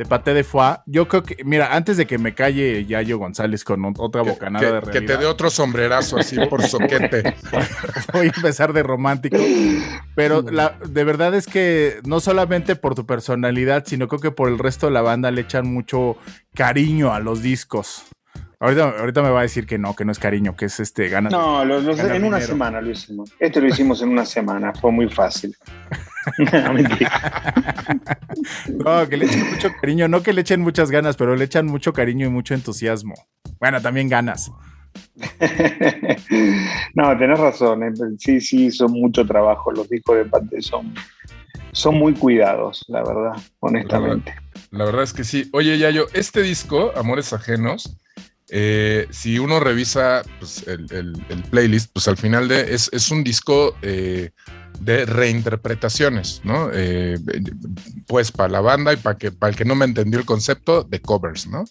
[0.00, 0.78] de Paté de Foie.
[0.86, 4.80] Yo creo que, mira, antes de que me calle Yayo González con otra bocanada de
[4.80, 4.92] realidad.
[4.92, 7.36] Que te dé otro sombrerazo así por soquete.
[8.14, 9.36] Voy a empezar de romántico.
[10.14, 14.48] Pero la, de verdad es que no solamente por tu personalidad, sino creo que por
[14.48, 16.16] el resto de la banda le echan mucho
[16.54, 18.06] cariño a los discos.
[18.58, 21.30] Ahorita, me va a decir que no, que no es cariño, que es este ganas.
[21.30, 23.32] No, en una semana lo hicimos.
[23.38, 25.54] Esto lo hicimos en una semana, fue muy fácil.
[28.84, 31.66] no, que le echen mucho cariño, no que le echen muchas ganas, pero le echan
[31.66, 33.14] mucho cariño y mucho entusiasmo.
[33.58, 34.50] Bueno, también ganas.
[36.94, 37.84] no, tenés razón.
[37.84, 37.92] Eh.
[38.18, 39.72] Sí, sí, son mucho trabajo.
[39.72, 40.94] Los discos de Pate son,
[41.72, 44.30] son muy cuidados, la verdad, honestamente.
[44.30, 45.48] La verdad, la verdad es que sí.
[45.52, 47.96] Oye, Yayo, este disco, Amores Ajenos,
[48.52, 51.12] eh, si uno revisa pues, el,
[51.50, 54.30] playlist, pues al final de, es, es un disco eh,
[54.80, 56.70] de reinterpretaciones, ¿no?
[56.72, 57.18] Eh,
[58.06, 60.82] pues para la banda y para que para el que no me entendió el concepto
[60.82, 61.64] de covers, ¿no?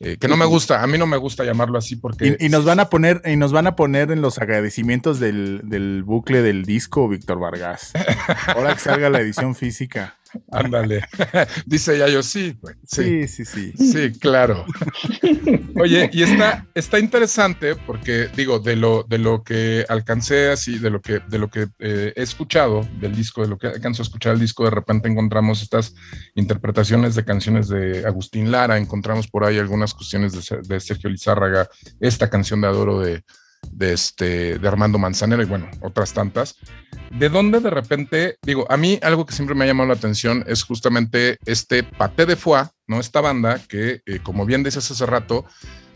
[0.00, 2.36] Eh, que no me gusta, a mí no me gusta llamarlo así porque...
[2.38, 6.04] Y, nos van a poner, y nos van a poner en los agradecimientos del, del
[6.04, 7.92] bucle del disco, Víctor Vargas.
[8.46, 10.17] Ahora que salga la edición física.
[10.50, 11.02] Ándale.
[11.66, 13.26] Dice ya yo sí, sí.
[13.26, 14.12] Sí, sí, sí.
[14.18, 14.64] claro.
[15.76, 20.90] Oye, y está, está interesante porque digo, de lo, de lo que alcancé así, de
[20.90, 24.04] lo que, de lo que eh, he escuchado del disco, de lo que alcanzo a
[24.04, 25.94] escuchar el disco, de repente encontramos estas
[26.34, 31.68] interpretaciones de canciones de Agustín Lara, encontramos por ahí algunas cuestiones de, de Sergio Lizárraga,
[32.00, 33.22] esta canción de Adoro de,
[33.70, 36.56] de, este, de Armando Manzanero y bueno, otras tantas.
[37.10, 40.44] ¿De dónde de repente, digo, a mí algo que siempre me ha llamado la atención
[40.46, 43.00] es justamente este Paté de Foie, ¿no?
[43.00, 45.46] Esta banda que, eh, como bien decías hace rato,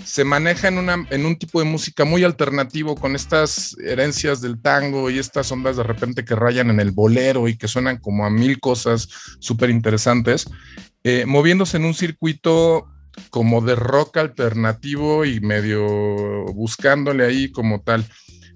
[0.05, 4.61] se maneja en, una, en un tipo de música muy alternativo con estas herencias del
[4.61, 8.25] tango y estas ondas de repente que rayan en el bolero y que suenan como
[8.25, 10.46] a mil cosas súper interesantes,
[11.05, 12.88] eh, moviéndose en un circuito
[13.31, 18.07] como de rock alternativo y medio buscándole ahí como tal.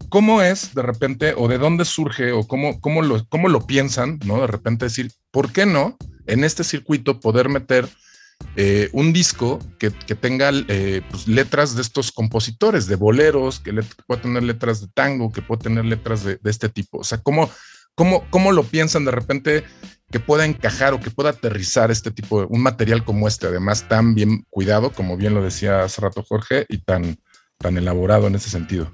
[0.09, 4.21] ¿Cómo es de repente o de dónde surge o cómo, cómo, lo, cómo lo piensan,
[4.25, 4.40] ¿no?
[4.40, 7.88] De repente decir, ¿por qué no en este circuito poder meter
[8.57, 13.73] eh, un disco que, tenga eh, pues, letras de estos compositores, de boleros, que,
[14.07, 16.99] pueda tener letras de tango, que pueda tener letras de, de este tipo?
[16.99, 17.51] O sea, ¿cómo,
[17.95, 19.64] cómo, ¿cómo lo piensan de repente
[20.11, 23.88] que pueda encajar o que pueda aterrizar este tipo de un material como este, además
[23.88, 27.16] tan bien cuidado, como bien lo decía hace rato Jorge, y tan,
[27.59, 28.92] tan elaborado en ese sentido.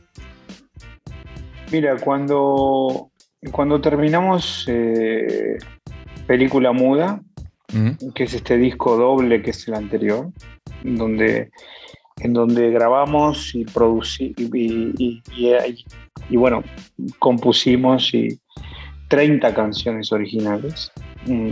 [1.71, 3.11] Mira, cuando,
[3.51, 5.59] cuando terminamos eh,
[6.27, 7.21] película muda,
[8.15, 10.31] que es este disco doble que es el anterior,
[10.83, 11.51] donde,
[12.21, 15.23] en donde grabamos y producimos y,
[16.29, 16.63] y, bueno,
[17.19, 18.39] compusimos y,
[19.13, 20.91] 30 canciones originales.
[21.27, 21.51] Mm.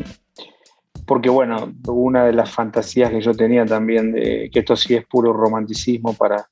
[1.07, 5.05] Porque bueno, una de las fantasías que yo tenía también de que esto sí es
[5.05, 6.49] puro romanticismo para,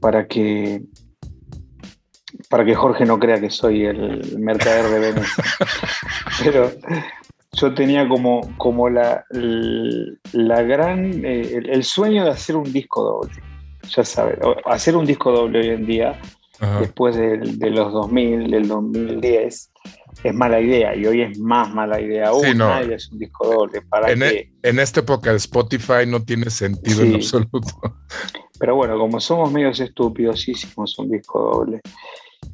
[0.00, 0.82] para que
[2.50, 5.44] para que Jorge no crea que soy el mercader de Venecia.
[6.42, 6.72] Pero
[7.52, 13.42] yo tenía como, como la, la gran, eh, el, sueño de hacer un disco doble.
[13.90, 16.18] Ya sabes, hacer un disco doble hoy en día
[16.80, 19.72] después de, los 2000, del 2010,
[20.24, 22.58] es mala idea y hoy es más mala idea aún.
[22.58, 23.82] nadie es un disco doble.
[23.82, 27.60] ¿Para en, e, en esta época de Spotify no tiene sentido en absoluto.
[28.58, 31.80] Pero bueno, como somos medios estúpidos, hicimos un disco doble.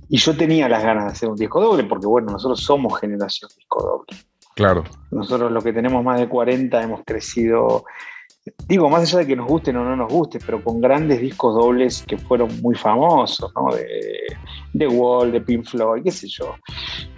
[0.09, 3.51] Y yo tenía las ganas de hacer un disco doble porque, bueno, nosotros somos generación
[3.57, 4.23] disco doble.
[4.55, 4.85] Claro.
[5.11, 7.85] Nosotros los que tenemos más de 40 hemos crecido
[8.69, 11.55] digo, más allá de que nos gusten o no nos guste, pero con grandes discos
[11.55, 13.75] dobles que fueron muy famosos, ¿no?
[14.73, 16.55] De, Wall, de Pink Floyd, qué sé yo.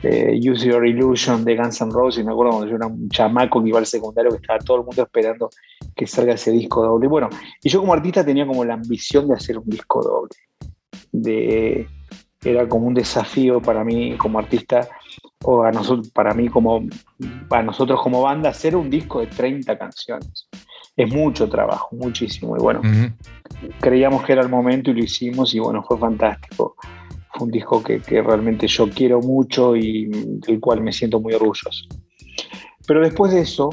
[0.02, 3.70] Use Your Illusion de Guns N' Roses, me acuerdo cuando yo era un chamaco que
[3.70, 5.50] iba al secundario que estaba todo el mundo esperando
[5.94, 7.08] que salga ese disco doble.
[7.08, 7.28] Bueno,
[7.62, 11.88] y yo como artista tenía como la ambición de hacer un disco doble.
[12.44, 14.86] Era como un desafío para mí como artista
[15.42, 16.86] o a nosotros, para mí como
[17.50, 20.48] a nosotros como banda hacer un disco de 30 canciones
[20.96, 22.56] es mucho trabajo, muchísimo.
[22.56, 22.80] Y bueno,
[23.80, 26.76] creíamos que era el momento y lo hicimos y bueno, fue fantástico.
[27.34, 30.06] Fue un disco que, realmente yo quiero mucho y
[30.46, 31.86] del cual me siento muy orgulloso.
[32.86, 33.70] Pero después de eso,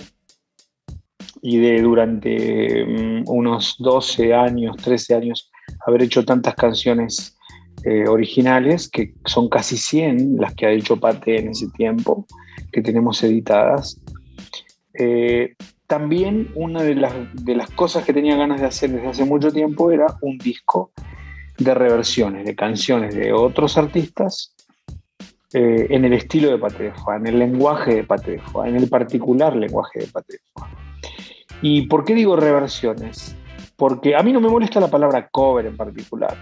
[1.42, 5.52] y de durante mm, unos 12 años, 13 años,
[5.86, 7.38] haber hecho tantas canciones
[7.86, 12.26] eh, originales, que son casi 100 las que ha hecho Pate en ese tiempo,
[12.72, 14.02] que tenemos editadas,
[14.94, 15.56] eh,
[15.88, 19.52] también una de las, de las cosas que tenía ganas de hacer desde hace mucho
[19.52, 20.92] tiempo era un disco
[21.58, 24.54] de reversiones, de canciones de otros artistas
[25.54, 30.00] eh, en el estilo de Patrefa, en el lenguaje de Patrefa, en el particular lenguaje
[30.00, 30.70] de Patrefa.
[31.62, 33.36] ¿Y por qué digo reversiones?
[33.76, 36.36] Porque a mí no me molesta la palabra cover en particular,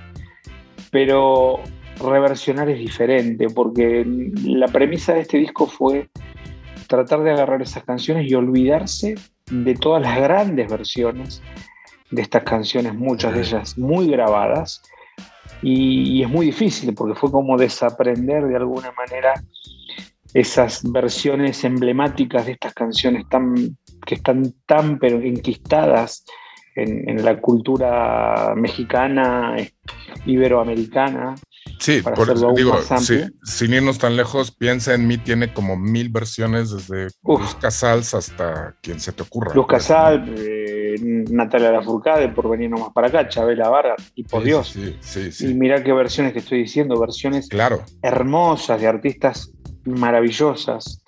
[0.92, 1.60] pero
[2.02, 4.06] reversionar es diferente, porque
[4.46, 6.10] la premisa de este disco fue
[6.92, 9.16] tratar de agarrar esas canciones y olvidarse
[9.50, 11.42] de todas las grandes versiones
[12.12, 14.82] de estas canciones, muchas de ellas muy grabadas,
[15.62, 19.42] y, es muy difícil porque fue como desaprender de alguna manera
[20.34, 23.56] esas versiones emblemáticas de estas canciones tan,
[24.06, 26.26] que están tan pero enquistadas
[26.76, 29.56] en, la cultura mexicana,
[30.26, 31.36] iberoamericana.
[31.82, 32.78] Sí, por eso digo,
[33.44, 38.76] sin irnos tan lejos, piensa en mí, tiene como mil versiones desde Luz Casals hasta
[38.84, 39.56] quien se te ocurra.
[39.56, 40.94] Luz Casal, eh,
[41.32, 44.68] Natalia Lafourcade por venir nomás para acá, Chabela Vargas, y por Dios.
[44.68, 45.48] Sí, sí, sí.
[45.50, 47.84] Y mirá qué versiones que estoy diciendo, versiones Claro.
[48.04, 49.52] hermosas de artistas
[49.84, 51.04] maravillosas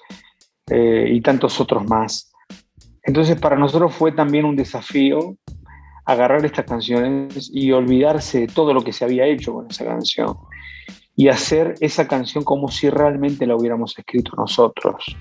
[0.72, 2.34] eh, y tantos otros más.
[3.04, 5.38] Entonces para nosotros fue también un desafío
[6.06, 10.36] agarrar estas canciones y olvidarse de todo lo que se había hecho con esa canción
[11.16, 15.16] y hacer esa canción como si realmente la hubiéramos escrito nosotros.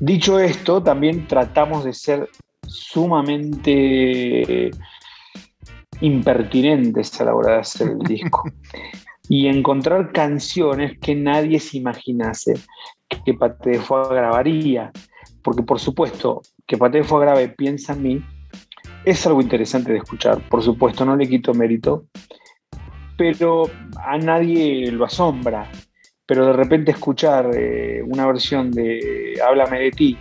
[0.00, 2.28] Dicho esto, también tratamos de ser
[2.66, 4.70] sumamente
[6.00, 8.44] impertinentes a la hora de hacer el disco
[9.28, 12.54] y encontrar canciones que nadie se imaginase
[13.24, 14.92] que Pate de Foie grabaría.
[15.42, 18.24] Porque por supuesto, que Pate de Foie grabe Piensa en mí
[19.04, 20.40] es algo interesante de escuchar.
[20.48, 22.04] Por supuesto, no le quito mérito,
[23.18, 23.68] pero
[24.02, 25.70] a nadie lo asombra.
[26.24, 30.16] Pero de repente escuchar eh, una versión de Háblame de ti,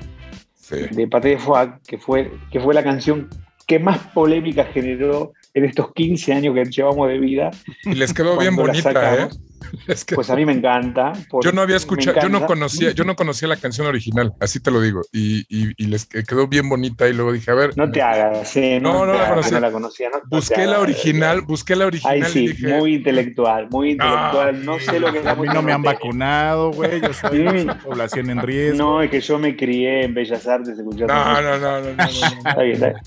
[0.56, 0.76] Sí.
[0.92, 3.30] de Paté de Foie, que fue, que fue la canción
[3.68, 7.52] que más polémica generó en estos 15 años que llevamos de vida.
[7.86, 9.28] Y les quedó bien bonita, ¿eh?
[9.68, 9.84] Sacamos.
[9.90, 11.14] Es que Pues a mí me encanta.
[11.44, 14.72] yo no había escuchado, yo no conocía, yo no conocía la canción original, así te
[14.72, 15.02] lo digo.
[15.12, 18.56] Y, y- y les quedó bien bonita y luego dije, a ver, No te hagas,
[18.82, 19.52] No, no te la hagas, conocía.
[19.52, 20.10] no la conocía.
[20.10, 23.68] no- no te busqué la original, busqué la original Ahí y sí, dije, muy intelectual,
[23.70, 24.66] muy intelectual.
[24.66, 27.02] no sé lo que es la A mí no me han vacunado, güey.
[27.02, 28.78] Yo soy una población en riesgo.
[28.78, 31.14] No, es que yo me crié en Bellas Artes escuchando.
[31.14, 32.04] no, no, no, no, no, no, no.
[32.04, 33.02] Está bien, está bien.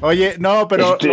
[0.00, 1.08] Oye, no, pero Este-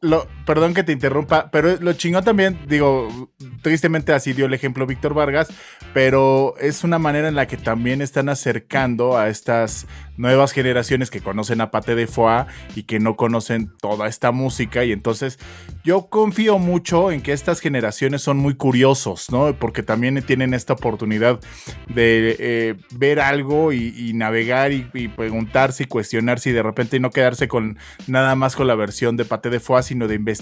[0.00, 3.30] lo- lo- perdón que te interrumpa, pero lo chingón también, digo,
[3.62, 5.48] tristemente así dio el ejemplo Víctor Vargas,
[5.92, 9.86] pero es una manera en la que también están acercando a estas
[10.16, 14.84] nuevas generaciones que conocen a Pate de Foix y que no conocen toda esta música
[14.84, 15.38] y entonces
[15.82, 19.56] yo confío mucho en que estas generaciones son muy curiosos, ¿no?
[19.58, 21.40] Porque también tienen esta oportunidad
[21.88, 27.00] de eh, ver algo y, y navegar y, y preguntarse y cuestionarse y de repente
[27.00, 30.33] no quedarse con nada más con la versión de Pate de Foix, sino de investigar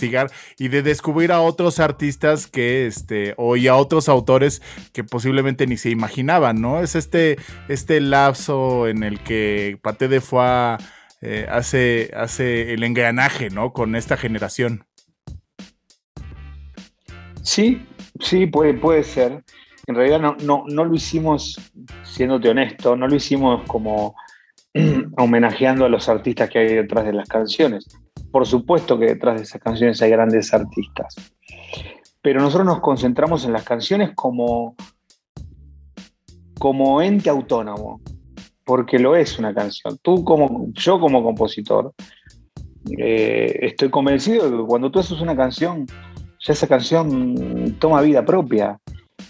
[0.58, 4.62] y de descubrir a otros artistas que, este, o y a otros autores
[4.92, 6.80] que posiblemente ni se imaginaban, ¿no?
[6.80, 7.38] Es este,
[7.68, 10.82] este lapso en el que Pate de Foix
[11.20, 13.72] eh, hace, hace el engranaje, ¿no?
[13.72, 14.84] Con esta generación.
[17.42, 17.86] Sí,
[18.20, 19.44] sí, puede, puede ser.
[19.86, 21.60] En realidad no, no, no lo hicimos,
[22.04, 24.14] siéndote honesto, no lo hicimos como
[25.16, 27.86] homenajeando a los artistas que hay detrás de las canciones.
[28.32, 31.14] Por supuesto que detrás de esas canciones hay grandes artistas.
[32.22, 34.74] Pero nosotros nos concentramos en las canciones como,
[36.58, 38.00] como ente autónomo,
[38.64, 39.98] porque lo es una canción.
[40.00, 41.92] Tú como, yo como compositor,
[42.98, 45.86] eh, estoy convencido de que cuando tú haces una canción,
[46.40, 48.80] ya esa canción toma vida propia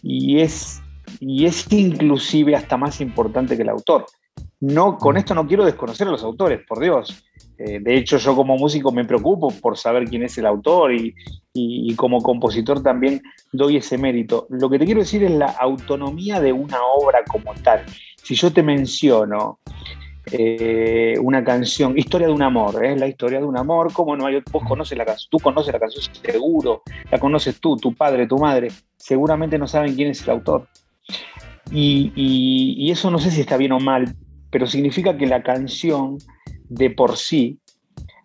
[0.02, 0.80] y es,
[1.20, 4.06] y es inclusive hasta más importante que el autor.
[4.60, 7.24] No, con esto no quiero desconocer a los autores, por Dios.
[7.64, 11.94] Eh, de hecho, yo como músico me preocupo por saber quién es el autor y,
[11.94, 14.46] como compositor también doy ese mérito.
[14.50, 17.84] Lo que te quiero decir es la autonomía de una obra como tal.
[18.16, 19.60] Si yo te menciono
[20.32, 22.96] eh, una canción, Historia de un amor, ¿eh?
[22.96, 24.42] la historia de un amor, ¿cómo no hay?
[24.50, 26.82] Vos conoces la canción, tú conoces la canción seguro,
[27.12, 30.66] la conoces tú, tu padre, tu madre, seguramente no saben quién es el autor.
[31.70, 34.16] Y eso no sé si está bien o mal,
[34.50, 36.18] pero significa que la canción
[36.68, 37.58] de por sí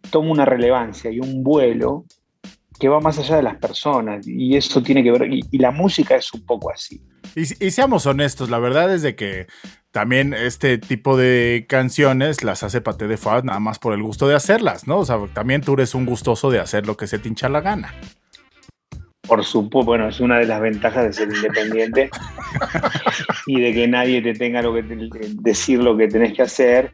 [0.09, 2.05] toma una relevancia y un vuelo
[2.79, 6.15] que va más allá de las personas, y eso tiene que ver, y, la música
[6.15, 7.01] es un poco así.
[7.35, 9.47] Y, seamos honestos, la verdad es de que
[9.91, 14.27] también este tipo de canciones las hace Pate de Foix nada más por el gusto
[14.27, 14.99] de hacerlas, ¿no?
[14.99, 17.61] O sea, también tú eres un gustoso de hacer lo que se te hincha la
[17.61, 17.93] gana.
[19.27, 22.09] Por supuesto, bueno, es una de las ventajas de ser independiente
[23.45, 24.95] y de que nadie te tenga lo que te-
[25.41, 26.93] decir lo que tenés que hacer.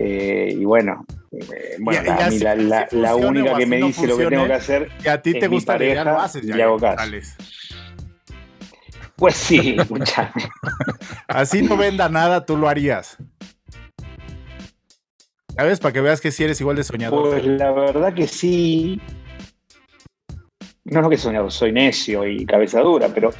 [0.00, 3.56] eh, y bueno, eh, bueno, Y- y a mí así- la, la- la funcione única
[3.56, 5.72] que me no dice lo que funcione, tengo que hacer, Y a ti te gusta,
[5.74, 7.00] pareja, lo haces, y ya le hago caso.
[7.00, 7.36] Alex.
[9.14, 10.32] pues sí, escuchame.
[11.28, 13.16] Así no venda nada, tú lo harías.
[15.56, 15.78] ¿Sabes?
[15.78, 17.30] Para que veas que si eres igual de soñador.
[17.30, 19.00] Pues la verdad que sí.
[20.84, 23.30] No, no que soy, soy necio y cabeza dura, pero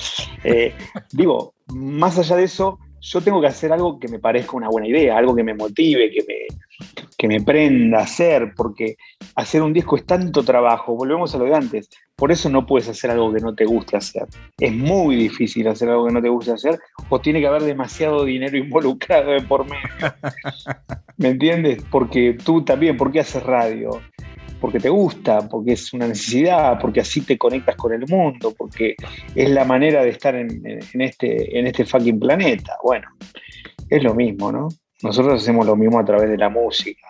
[0.43, 0.75] eh,
[1.13, 4.89] digo, más allá de eso, yo tengo que hacer algo que me parezca una buena
[4.89, 6.47] idea, algo que me motive, que me,
[7.19, 8.97] que me prenda a hacer, porque
[9.37, 12.89] hacer un disco es tanto trabajo, volvemos a lo de antes, por eso no puedes
[12.89, 14.27] hacer algo que no te guste hacer.
[14.59, 16.79] Es muy difícil hacer algo que no te guste hacer,
[17.11, 19.85] o tiene que haber demasiado dinero involucrado de por medio.
[21.19, 21.85] ¿Me entiendes?
[21.91, 24.01] Porque tú también, ¿por qué haces radio?
[24.65, 28.95] Porque te gusta, porque es una necesidad, porque así te conectas con el mundo, porque
[29.35, 32.79] es la manera de estar en, en este, en este fucking planeta.
[32.83, 33.07] Bueno,
[33.91, 34.69] es lo mismo, ¿no?
[35.03, 37.07] Nosotros hacemos lo mismo a través de la música.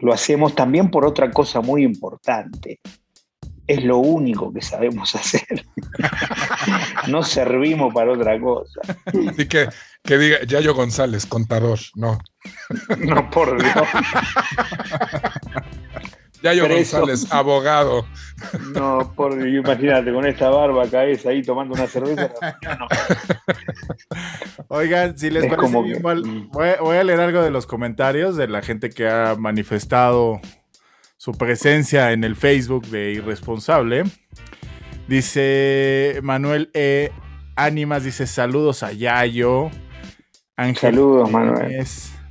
[0.00, 2.78] lo hacemos también por otra cosa muy importante.
[3.66, 5.64] Es lo único que sabemos hacer.
[7.08, 8.82] no servimos para otra cosa.
[9.30, 9.66] Así que,
[10.04, 12.18] que diga Yayo González, contador, no.
[12.98, 13.74] no, por Dios.
[16.42, 18.06] Yayo González, abogado.
[18.74, 22.30] No, por imagínate, con esta barba caes ahí tomando una cerveza.
[22.78, 22.86] No.
[24.68, 27.20] Oigan, si les Es parece como bien, que- voy a- voy, a, voy a leer
[27.20, 30.40] algo de los comentarios de la gente que ha manifestado
[31.16, 34.04] su presencia en el Facebook de Irresponsable.
[35.08, 37.10] Dice Manuel E.
[37.56, 39.70] Ánimas, dice saludos a Yayo.
[40.56, 41.84] Ángel Saludos, Manuel.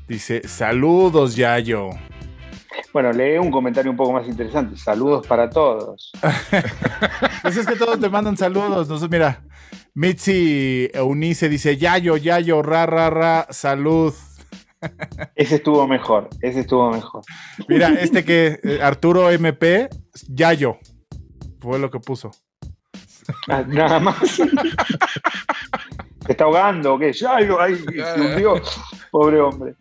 [0.07, 1.89] Dice saludos, Yayo.
[2.93, 4.77] Bueno, lee un comentario un poco más interesante.
[4.77, 6.11] Saludos para todos.
[7.43, 8.89] Pues es que todos te mandan saludos.
[8.89, 9.41] Nosotros, mira,
[9.93, 14.13] Mitzi Eunice dice Yayo, Yayo, ra, ra, ra, salud.
[15.35, 16.29] Ese estuvo mejor.
[16.41, 17.23] Ese estuvo mejor.
[17.67, 19.89] Mira, este que eh, Arturo MP,
[20.27, 20.77] Yayo.
[21.59, 22.31] Fue lo que puso.
[23.47, 24.17] Ah, Nada más.
[24.27, 24.43] ¿Se
[26.27, 27.11] está ahogando o qué?
[27.27, 28.61] Ay, ay, se hundió.
[29.11, 29.75] Pobre hombre.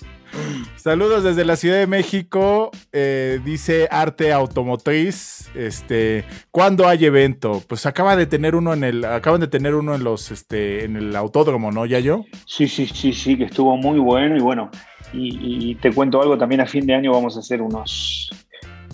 [0.76, 2.70] Saludos desde la Ciudad de México.
[2.92, 5.50] eh, dice Arte Automotriz.
[5.54, 7.62] Este, ¿cuándo hay evento?
[7.66, 10.96] Pues acaba de tener uno en el, acaban de tener uno en los, este, en
[10.96, 12.24] el autódromo, ¿no, Yayo?
[12.46, 14.70] Sí, sí, sí, sí, que estuvo muy bueno y bueno.
[15.12, 18.30] Y, y te cuento algo, también a fin de año vamos a hacer unos,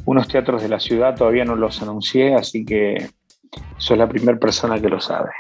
[0.05, 3.11] unos teatros de la ciudad, todavía no los anuncié, así que
[3.76, 5.30] sos la primera persona que lo sabe.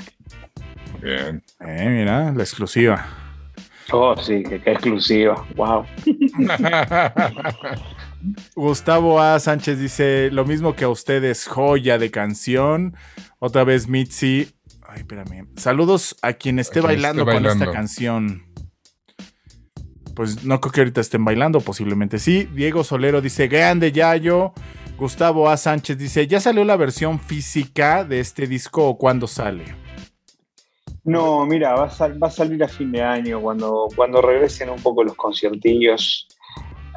[1.00, 1.42] Bien.
[1.60, 3.21] Eh, mira, la exclusiva.
[3.90, 5.84] Oh, sí, que qué exclusiva, wow.
[8.54, 9.38] Gustavo A.
[9.40, 12.94] Sánchez dice lo mismo que a ustedes, joya de canción.
[13.38, 14.48] Otra vez Mitzi.
[14.86, 15.48] Ay, espérame.
[15.56, 17.72] Saludos a quien esté A quien bailando, esté con esta bailando.
[17.72, 18.46] canción.
[20.14, 22.48] Pues no creo que ahorita estén bailando, posiblemente sí.
[22.54, 24.52] Diego Solero dice, grande Yayo.
[24.98, 25.56] Gustavo A.
[25.56, 29.64] Sánchez dice, ¿ya salió la versión física de este disco o cuándo sale?
[31.04, 35.16] No, mira, va a, salir a fin de año, cuando, cuando regresen un poco los
[35.16, 36.28] conciertillos,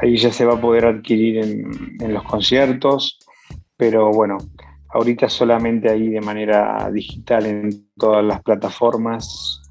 [0.01, 3.17] ahí ya se va a poder adquirir en, en los conciertos,
[3.75, 4.37] pero bueno,
[4.89, 9.61] ahorita solamente ahí de manera digital en todas las plataformas,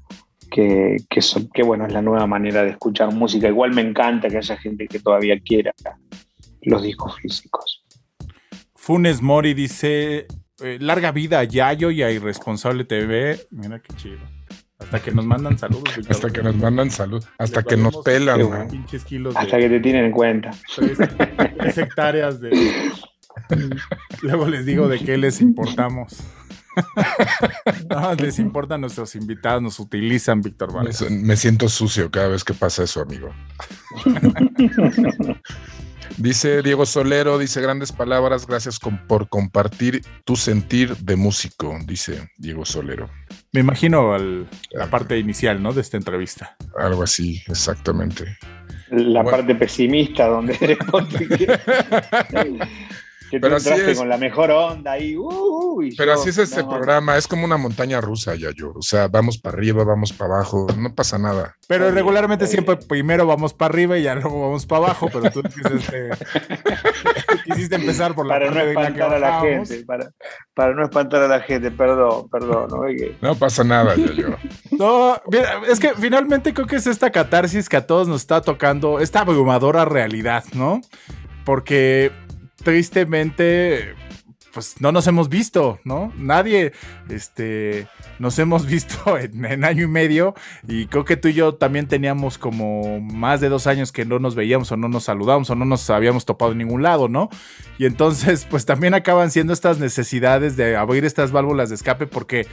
[0.51, 3.47] que, que, son- que bueno, es la nueva manera de escuchar música.
[3.47, 5.73] Igual me encanta que haya gente que todavía quiera
[6.61, 7.83] los discos físicos.
[8.75, 10.27] Funes Mori dice,
[10.61, 13.39] eh, larga vida a Yayo y a Irresponsable TV.
[13.51, 14.19] Mira qué chido.
[14.79, 15.95] Hasta que nos mandan saludos.
[15.95, 16.15] Víctor.
[16.15, 18.39] Hasta que nos mandan salud, hasta Les que nos pelan.
[18.39, 18.67] ¿no?
[19.05, 20.51] kilos de Hasta que te tienen en cuenta.
[20.75, 20.97] tres,
[21.57, 22.91] tres hectáreas de.
[24.21, 26.17] Luego les digo de qué les importamos.
[27.89, 31.09] No, les importan nuestros invitados, nos utilizan, Víctor Me, Vargas.
[31.09, 33.33] me siento sucio cada vez que pasa eso, amigo.
[36.17, 42.29] Dice Diego Solero, dice grandes palabras, gracias con- por compartir tu sentir de músico, dice
[42.37, 43.09] Diego Solero.
[43.51, 45.73] Me imagino al- la parte inicial, ¿no?
[45.73, 46.55] De esta entrevista.
[46.77, 48.37] Algo así, exactamente.
[48.91, 49.37] La Bueno.
[49.37, 50.53] parte pesimista donde
[53.39, 53.97] que tú Pero así entraste es.
[53.97, 55.15] con la mejor onda ahí.
[55.17, 58.49] uh, y Pero yo, así es este no, programa, es como una montaña rusa, ya
[58.55, 58.71] yo.
[58.75, 61.55] O sea, vamos para arriba, vamos para abajo, no pasa nada.
[61.67, 65.43] Pero regularmente siempre primero vamos para arriba y ya luego vamos para abajo, pero tú
[65.43, 66.09] quisiste,
[67.45, 70.11] quisiste empezar por la Para no la espantar a la gente, para,
[70.53, 72.69] para no espantar a la gente, perdón, perdón.
[72.69, 72.77] ¿no?
[72.77, 74.27] Oye, No pasa nada, ya yo.
[74.71, 78.41] No, mira, es que finalmente creo que es esta catarsis que a todos nos está
[78.41, 80.81] tocando, esta abrumadora realidad, ¿no?
[81.45, 82.11] Porque
[82.65, 83.93] tristemente,
[84.53, 86.11] pues no nos hemos visto, ¿no?
[86.17, 86.73] Nadie,
[87.09, 87.87] este,
[88.19, 90.33] nos hemos visto en, año y medio
[90.67, 94.17] y creo que tú y yo también teníamos como más de dos años que no
[94.17, 97.29] nos veíamos o no nos saludamos o no nos habíamos topado en ningún lado, ¿no?
[97.77, 102.47] Y entonces, pues también acaban siendo estas necesidades de abrir estas válvulas de escape porque,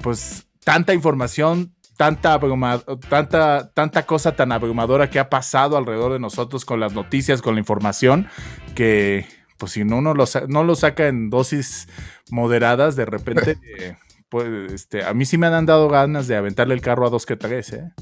[0.00, 6.20] pues, tanta información, tanta, abruma- tanta, tanta cosa tan abrumadora que ha pasado alrededor de
[6.20, 8.28] nosotros con las noticias, con la información,
[8.74, 9.26] que,
[9.58, 11.88] pues, si no uno lo, no lo saca en dosis
[12.30, 13.96] moderadas, de repente, eh,
[14.28, 17.26] pues, este, a mí sí me han dado ganas de aventarle el carro a dos
[17.26, 17.92] que tres, ¿eh?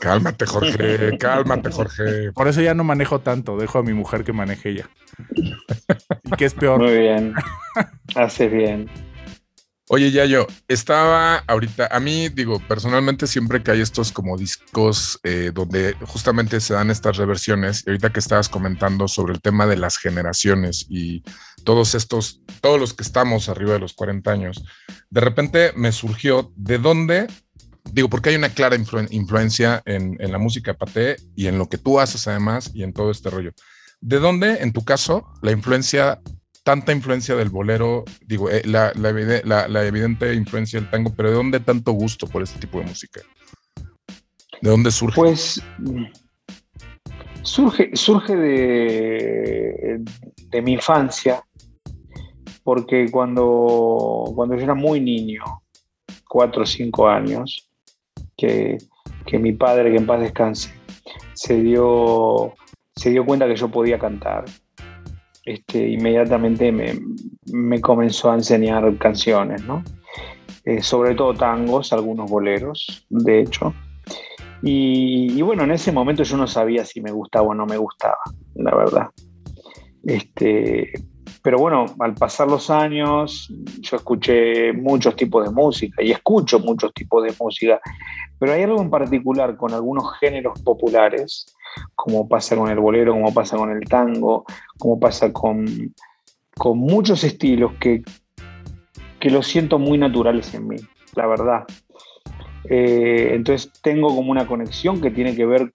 [0.00, 2.32] Cálmate, Jorge, cálmate, Jorge.
[2.32, 4.90] Por eso ya no manejo tanto, dejo a mi mujer que maneje ella.
[6.24, 6.80] ¿Y qué es peor?
[6.80, 7.34] muy bien.
[8.14, 8.90] Haces bien.
[9.90, 15.50] Oye, Yayo, estaba ahorita, a mí digo, personalmente siempre que hay estos como discos eh,
[15.52, 19.76] donde justamente se dan estas reversiones, y ahorita que estabas comentando sobre el tema de
[19.76, 21.22] las generaciones y
[21.64, 24.64] todos estos, todos los que estamos arriba de los 40 años,
[25.10, 27.26] de repente me surgió de dónde,
[27.92, 31.68] digo, porque hay una clara influ- influencia en, en la música paté y en lo
[31.68, 33.52] que tú haces además y en todo este rollo.
[34.00, 36.20] ¿De dónde, en tu caso, la influencia,
[36.64, 38.90] tanta influencia del bolero, digo, eh, la,
[39.86, 43.20] evidente influencia del tango, pero ¿de dónde tanto gusto por este tipo de música?
[44.60, 45.14] ¿De dónde surge?
[45.14, 45.62] Pues
[47.42, 50.00] surge, surge de,
[50.48, 51.44] de mi infancia,
[52.64, 55.44] porque cuando, cuando yo era muy niño,
[56.26, 57.68] cuatro o cinco años,
[58.36, 58.78] que,
[59.38, 60.74] mi padre, que en paz descanse,
[61.34, 62.54] se dio,
[62.96, 64.44] se dio cuenta que yo podía cantar.
[65.44, 69.84] Este, inmediatamente me, comenzó a enseñar canciones, ¿no?
[70.64, 73.74] Eh, sobre todo tangos, algunos boleros, de hecho.
[74.62, 77.76] Y, y, bueno, en ese momento yo no sabía si me gustaba o no me
[77.76, 78.16] gustaba,
[78.54, 79.08] la verdad.
[80.04, 80.92] Este,
[81.44, 86.94] pero bueno, al pasar los años, yo escuché muchos tipos de música y escucho muchos
[86.94, 87.78] tipos de música,
[88.38, 91.54] pero hay algo en particular con algunos géneros populares,
[91.94, 94.46] como pasa con el bolero, como pasa con el tango,
[94.78, 95.66] como pasa con,
[96.56, 98.02] con muchos estilos que,
[99.20, 100.76] que lo siento muy naturales en mí,
[101.14, 101.64] la verdad.
[102.70, 105.74] Eh, entonces tengo como una conexión que tiene que ver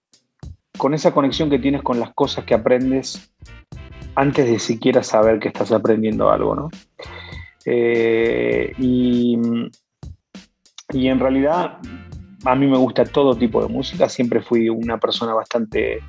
[0.76, 3.32] con esa conexión que tienes con las cosas que aprendes
[4.14, 6.70] antes de siquiera saber que estás aprendiendo algo, ¿no?
[7.64, 9.38] Eh, y,
[10.92, 11.78] en realidad
[12.44, 16.00] a mí me gusta todo tipo de música, siempre fui una persona bastante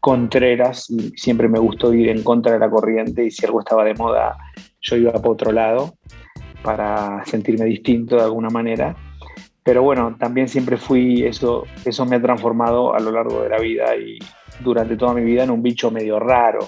[0.00, 3.84] contreras y siempre me gustó ir en contra de la corriente y si algo estaba
[3.84, 4.36] de moda
[4.80, 5.94] yo iba para otro lado
[6.62, 8.96] para sentirme distinto de alguna manera.
[9.62, 13.58] Pero bueno, también siempre fui, eso, eso me ha transformado a lo largo de la
[13.58, 14.18] vida y
[14.60, 16.66] durante toda mi vida en un bicho medio raro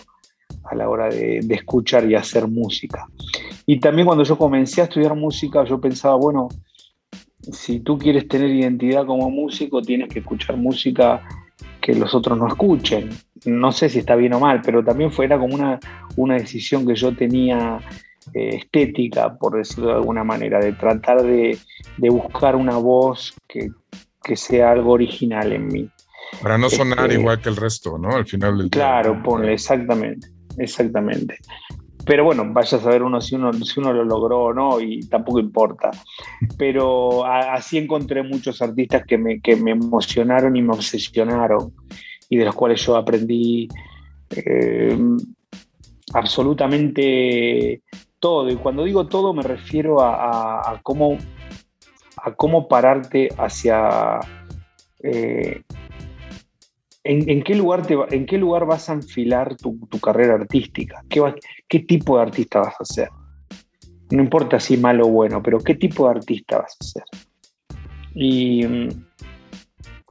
[0.68, 3.06] a la hora de, escuchar y hacer música.
[3.66, 6.48] Y también cuando yo comencé a estudiar música, yo pensaba, bueno,
[7.52, 11.22] si tú quieres tener identidad como músico, tienes que escuchar música
[11.80, 13.10] que los otros no escuchen.
[13.44, 15.78] No sé si está bien o mal, pero también fue, era como una,
[16.16, 17.80] una decisión que yo tenía
[18.34, 21.58] eh, estética, por decirlo de alguna manera, de tratar de,
[21.98, 23.70] buscar una voz que,
[24.34, 25.88] sea algo original en mí.
[26.42, 28.10] Para no sonar este, igual que el resto, ¿no?
[28.10, 31.38] Al final del Claro, ponle, exactamente exactamente.
[32.06, 35.00] Pero bueno, vaya a saber uno si uno, si uno lo logró o no y
[35.08, 35.90] tampoco importa.
[36.58, 41.72] Pero así encontré muchos artistas que me, que me emocionaron y me obsesionaron
[42.28, 43.68] y de los cuales yo aprendí
[44.30, 44.98] eh,
[46.14, 47.82] absolutamente
[48.20, 48.50] todo.
[48.50, 51.18] Y cuando digo todo me refiero a, cómo,
[52.18, 54.20] a cómo pararte hacia
[55.02, 55.62] eh,
[57.08, 61.04] ¿En, qué lugar te, ¿En qué lugar vas a enfilar tu, carrera artística?
[61.08, 63.08] ¿Qué, tipo de artista vas a ser?
[64.10, 67.04] No importa si malo o bueno, pero ¿qué tipo de artista vas a ser?
[68.14, 68.88] Y,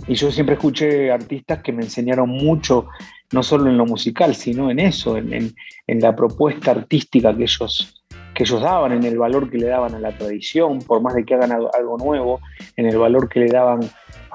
[0.07, 2.87] yo siempre escuché artistas que me enseñaron mucho,
[3.33, 5.53] no solo en lo musical, sino en eso, en,
[5.87, 9.99] la propuesta artística que ellos, que ellos daban, en el valor que le daban a
[9.99, 12.39] la tradición, por más de que hagan algo nuevo,
[12.77, 13.81] en el valor que le daban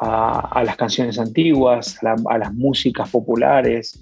[0.01, 4.01] a, las canciones antiguas, a, las músicas populares.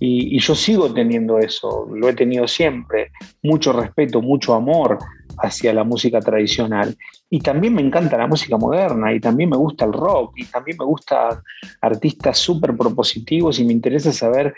[0.00, 3.12] Y, yo sigo teniendo eso, lo he tenido siempre,
[3.42, 4.98] mucho respeto, mucho amor
[5.38, 6.96] hacia la música tradicional.
[7.28, 10.76] Y también me encanta la música moderna, y también me gusta el rock, y también
[10.78, 11.38] me gustan
[11.80, 14.54] artistas súper propositivos, y me interesa saber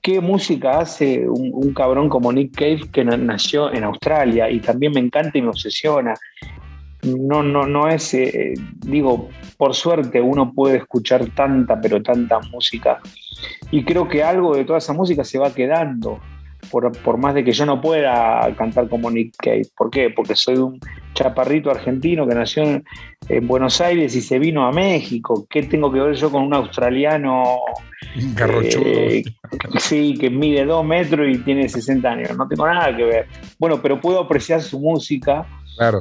[0.00, 5.00] qué música hace un, cabrón como Nick Cave que nació en Australia, y también me
[5.00, 6.14] encanta y me obsesiona
[7.02, 13.00] no, no, no es, eh, digo, por suerte uno puede escuchar tanta, pero tanta música.
[13.70, 16.20] Y creo que algo de toda esa música se va quedando,
[16.70, 19.68] por, más de que yo no pueda cantar como Nick Cave.
[19.76, 20.10] ¿Por qué?
[20.10, 20.80] Porque soy un
[21.14, 22.84] chaparrito argentino que nació en,
[23.42, 25.46] Buenos Aires y se vino a México.
[25.50, 27.58] ¿Qué tengo que ver yo con un australiano?
[28.16, 29.22] Eh,
[29.78, 32.36] sí, que mide dos metros y tiene 60 años.
[32.38, 33.26] No tengo nada que ver.
[33.58, 35.46] Bueno, pero puedo apreciar su música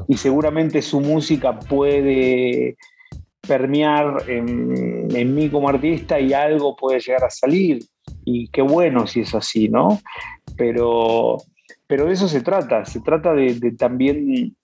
[0.07, 2.77] y seguramente su música puede
[3.47, 7.79] permear en, mí como artista y algo puede llegar a salir.
[8.25, 9.99] Y qué bueno si es así, ¿no?
[10.57, 11.37] Pero,
[11.87, 14.55] pero de eso se trata, se trata de, también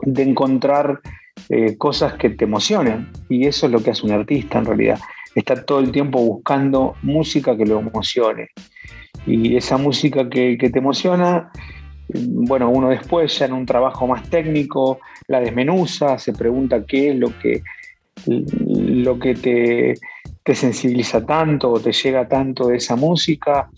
[0.00, 1.00] de encontrar
[1.48, 3.10] eh, cosas que te emocionen.
[3.28, 4.98] Y eso es lo que hace un artista en realidad.
[5.34, 8.50] Está todo el tiempo buscando música que lo emocione.
[9.26, 11.50] Y esa música que, que te emociona
[12.08, 17.16] bueno, uno después ya en un trabajo más técnico la desmenuza, se pregunta qué es
[17.16, 17.62] lo que,
[18.26, 19.94] lo que te,
[20.44, 23.70] te sensibiliza tanto o te llega tanto de esa música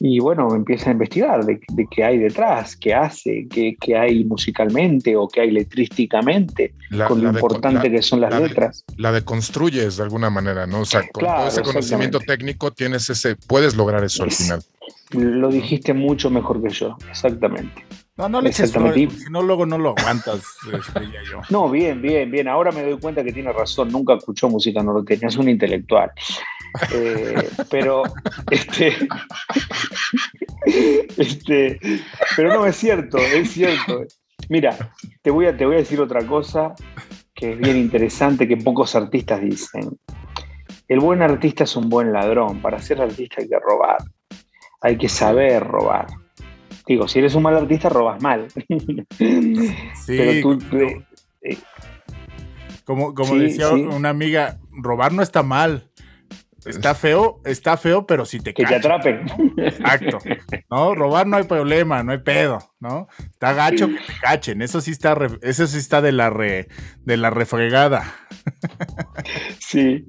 [0.00, 5.28] y bueno, empieza a investigar de, qué hay detrás, qué hace, qué, hay musicalmente o
[5.28, 6.74] qué hay letrísticamente,
[7.06, 8.84] con lo importante que son las letras.
[8.96, 10.80] la deconstruyes de alguna manera, ¿no?
[10.80, 14.60] O sea, con todo ese conocimiento técnico tienes ese, puedes lograr eso al final.
[15.12, 17.84] Lo dijiste mucho mejor que yo, exactamente.
[18.18, 20.42] No, no le eches flores, si no luego no lo aguantas.
[21.30, 21.40] Yo.
[21.50, 22.48] No, bien, bien, bien.
[22.48, 23.92] Ahora me doy cuenta que tiene razón.
[23.92, 26.10] Nunca escuchó música norteña, es un intelectual.
[26.92, 28.02] Eh, pero,
[28.50, 28.92] este,
[31.16, 31.78] este,
[32.36, 34.02] pero no es cierto, es cierto.
[34.48, 34.76] Mira,
[35.22, 36.74] te voy a, te voy a decir otra cosa
[37.32, 39.96] que es bien interesante que pocos artistas dicen.
[40.88, 42.60] El buen artista es un buen ladrón.
[42.60, 43.98] Para ser artista hay que robar.
[44.80, 46.06] Hay que saber robar.
[46.86, 48.48] Digo, si eres un mal artista, robas mal.
[49.18, 50.58] Sí, Pero tú,
[51.42, 51.58] eh,
[52.84, 55.90] como, como decía una amiga, robar no está mal.
[56.64, 59.26] Está feo, está feo, pero si te Que te atrapen.
[59.56, 60.18] Exacto.
[60.70, 63.08] No, robar no hay problema, no hay pedo, ¿no?
[63.18, 64.62] Está gacho que te cachen.
[64.62, 66.68] Eso sí está, eso sí está de la re,
[67.04, 68.14] de la refregada.
[69.58, 70.06] Sí.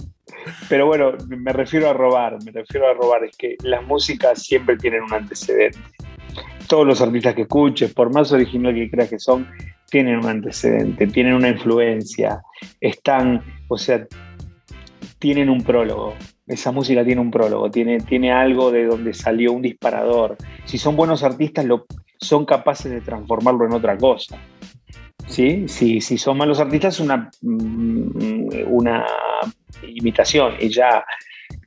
[0.67, 3.23] Pero bueno, me refiero a robar, me refiero a robar.
[3.23, 5.79] Es que las músicas siempre tienen un antecedente
[6.69, 9.47] todos los artistas que escuches, por más original que creas que son,
[9.89, 12.43] tienen un antecedente, tienen una influencia,
[12.79, 14.05] están, o sea,
[15.17, 16.13] tienen un prólogo.
[16.45, 20.37] Esa música tiene un prólogo, tiene, tiene algo de donde salió un disparador.
[20.65, 21.87] Si son buenos artistas, lo,
[22.19, 24.37] son capaces de transformarlo en otra cosa.
[25.29, 25.67] ¿Sí?
[25.67, 29.05] Si, si son malos artistas, una, mm, una
[29.83, 31.05] imitación y ya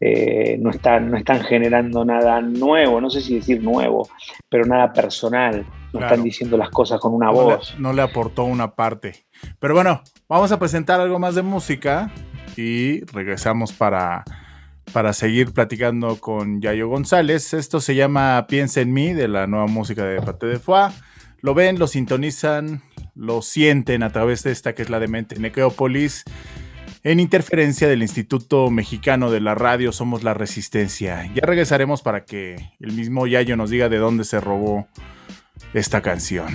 [0.01, 4.09] eh, no, están, no están generando nada nuevo, no sé si decir nuevo,
[4.49, 7.77] pero nada personal, no están diciendo las cosas con una voz.
[7.79, 9.27] no le aportó una parte.
[9.61, 12.11] Pero bueno, vamos a presentar algo más de música
[12.57, 14.25] y regresamos para,
[14.93, 17.55] para seguir platicando con Yayo González.
[17.55, 20.95] Esto se llama Piensa en mí, de la nueva música de Pate de Foix.
[21.43, 22.83] Lo ven, lo sintonizan,
[23.15, 26.25] lo sienten a través de esta que es la de Mente Necrópolis.
[27.05, 31.29] En interferencia del Instituto Mexicano de la Radio Somos la Resistencia.
[31.35, 34.87] Ya regresaremos para que el mismo Yayo nos diga de dónde se robó
[35.75, 36.47] esta canción.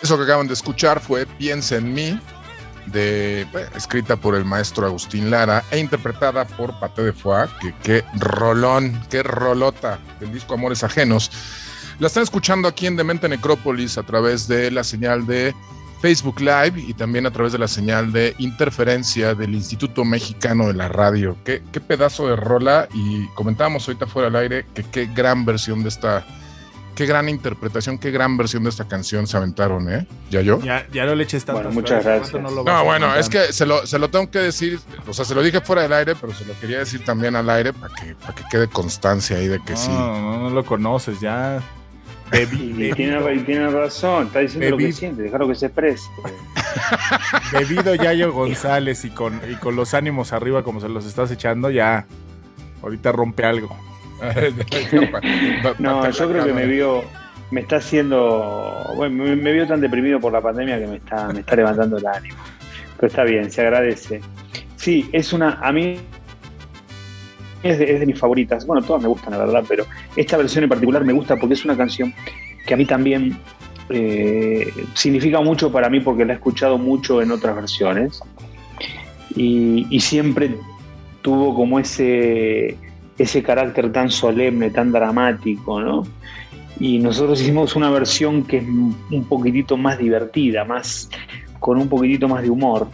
[0.00, 2.18] Eso que acaban de escuchar fue Piensa en mí,
[2.86, 8.04] de, escrita por el maestro Agustín Lara e interpretada por Pate de Foix, que qué
[8.18, 11.30] rolón, qué rolota del disco Amores Ajenos.
[12.00, 15.54] La están escuchando aquí en Demente Necrópolis a través de la señal de
[16.00, 20.72] Facebook Live y también a través de la señal de interferencia del Instituto Mexicano de
[20.72, 21.36] la Radio.
[21.44, 25.82] Qué, qué pedazo de rola y comentábamos ahorita fuera del aire que qué gran versión
[25.82, 26.24] de esta,
[26.94, 30.06] qué gran interpretación, qué gran versión de esta canción se aventaron, ¿eh?
[30.30, 30.58] ¿Ya yo?
[30.62, 32.42] Ya, ya no le eches tantas bueno, muchas gracias.
[32.42, 35.42] No, bueno, es que se lo, se lo tengo que decir, o sea, se lo
[35.42, 38.34] dije fuera del aire, pero se lo quería decir también al aire para que, para
[38.34, 39.90] que quede constancia ahí de que sí.
[39.90, 41.62] No, no lo conoces, ya
[42.32, 46.08] y, tiene, razón, está diciendo lo que siente, déjalo que se exprese.
[47.52, 51.70] Bebido Yayo González y con, y con los ánimos arriba como se los estás echando,
[51.70, 52.06] ya
[52.82, 53.76] ahorita rompe algo.
[55.78, 57.02] no, yo creo que me vio,
[57.50, 61.40] me está haciendo, bueno, me, vio tan deprimido por la pandemia que me está, me
[61.40, 62.36] está levantando el ánimo.
[62.96, 64.20] Pero está bien, se agradece.
[64.76, 66.00] Sí, es una, a mí
[67.62, 68.66] es de, mis favoritas.
[68.66, 69.84] Bueno, todas me gustan, la verdad, pero
[70.16, 72.12] esta versión en particular me gusta porque es una canción
[72.66, 73.36] que a mí también
[73.88, 78.20] eh, significa mucho para mí porque la he escuchado mucho en otras versiones.
[79.36, 80.56] Y, siempre
[81.22, 82.76] tuvo como ese,
[83.18, 86.04] ese carácter tan solemne, tan dramático, ¿no?
[86.80, 91.10] Y nosotros hicimos una versión que es un poquitito más divertida, más
[91.60, 92.88] con un poquitito más de humor.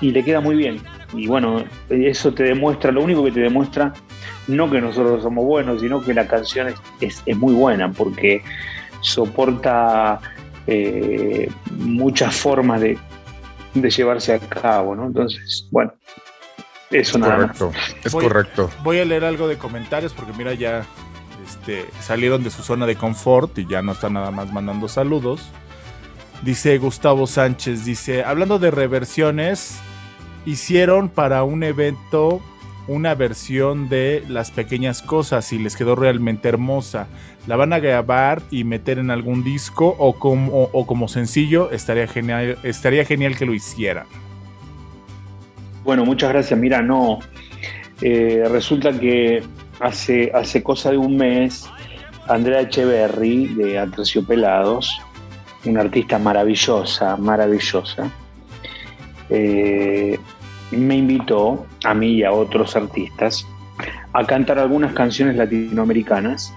[0.00, 0.78] Y le queda muy bien.
[1.14, 3.92] Y bueno, eso te demuestra, lo único que te demuestra,
[4.48, 6.68] no que nosotros somos buenos, sino que la canción
[7.00, 8.42] es, muy buena, porque
[9.00, 10.20] soporta
[10.66, 12.98] eh, muchas formas de,
[13.74, 15.06] llevarse a cabo, ¿no?
[15.06, 15.92] Entonces, bueno,
[16.90, 17.72] eso nada correcto,
[18.04, 18.70] Es correcto.
[18.82, 20.86] Voy a leer algo de comentarios porque mira, ya
[21.46, 25.42] este, salieron de su zona de confort y ya no están nada más mandando saludos.
[26.42, 29.78] Dice Gustavo Sánchez, dice, hablando de reversiones,
[30.44, 32.40] hicieron para un evento
[32.88, 37.08] una versión de Las Pequeñas Cosas y les quedó realmente hermosa.
[37.46, 41.70] La van a grabar y meter en algún disco o como, o como sencillo.
[41.70, 44.06] Estaría genial, estaría genial que lo hicieran.
[45.84, 46.58] Bueno, muchas gracias.
[46.58, 47.20] Mira, no.
[48.02, 49.42] Eh, resulta que
[49.80, 51.68] hace, hace cosa de un mes,
[52.28, 55.00] Andrea Echeverry de Aterciopelados,
[55.64, 58.10] una artista maravillosa, maravillosa,
[59.30, 60.15] eh,
[60.70, 63.46] me invitó a mí y a otros artistas
[64.12, 66.52] a cantar algunas canciones latinoamericanas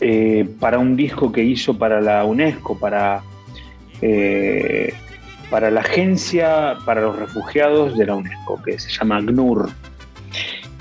[0.00, 3.22] eh, para un disco que hizo para la UNESCO, para,
[4.00, 4.94] eh,
[5.50, 9.70] para la Agencia para los Refugiados de la UNESCO, que se llama GNUR.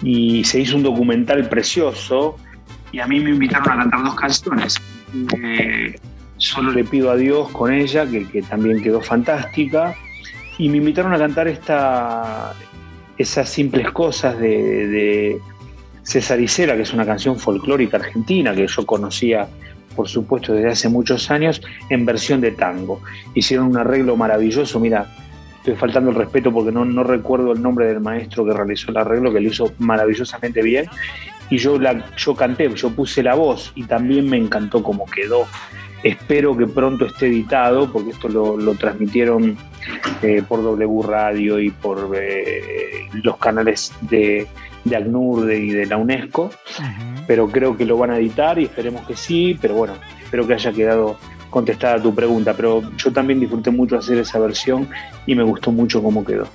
[0.04, 2.38] Y se hizo un documental precioso
[2.92, 4.82] y a mí me invitaron a cantar dos canciones.
[5.38, 6.00] Eh,
[6.38, 9.96] solo le pido a Dios con ella, que, también quedó fantástica.
[10.62, 12.53] Y me invitaron a cantar esta,
[13.18, 15.41] esas simples cosas de, de
[16.03, 19.47] César Isela, que es una canción folclórica argentina que yo conocía,
[19.95, 23.01] por supuesto, desde hace muchos años, en versión de tango.
[23.34, 25.07] Hicieron un arreglo maravilloso, mira,
[25.57, 28.97] estoy faltando el respeto porque no, no recuerdo el nombre del maestro que realizó el
[28.97, 30.86] arreglo, que lo hizo maravillosamente bien.
[31.49, 35.47] Y yo, la, yo canté, yo puse la voz y también me encantó cómo quedó.
[36.03, 39.57] Espero que pronto esté editado, porque esto lo, transmitieron
[40.22, 44.48] eh, por W Radio y por eh, los canales de,
[44.84, 46.52] de ACNUR y de la UNESCO,
[47.28, 50.54] pero creo que lo van a editar y esperemos que sí, pero bueno, espero que
[50.54, 51.18] haya quedado
[51.50, 54.88] contestada tu pregunta, pero yo también disfruté mucho hacer esa versión
[55.26, 56.48] y me gustó mucho cómo quedó.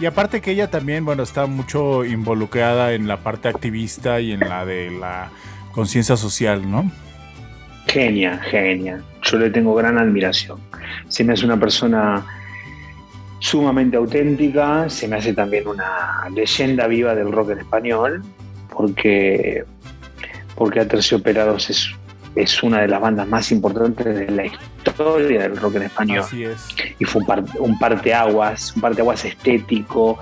[0.00, 4.40] Y aparte que ella también, bueno, está mucho involucrada en la parte activista y en
[4.40, 5.30] la de la
[5.72, 6.90] conciencia social, ¿no?
[7.88, 9.00] Genia, genia.
[9.22, 10.58] Yo le tengo gran admiración.
[11.08, 12.24] Se me hace una persona
[13.40, 18.22] sumamente auténtica, se me hace también una leyenda viva del rock en español,
[18.68, 19.64] porque,
[20.54, 21.90] porque Aterciopelados es,
[22.34, 26.20] es una de las bandas más importantes de la historia del rock en español.
[26.20, 26.68] Así es.
[26.98, 30.18] Y fue un, un parteaguas, un parteaguas estético,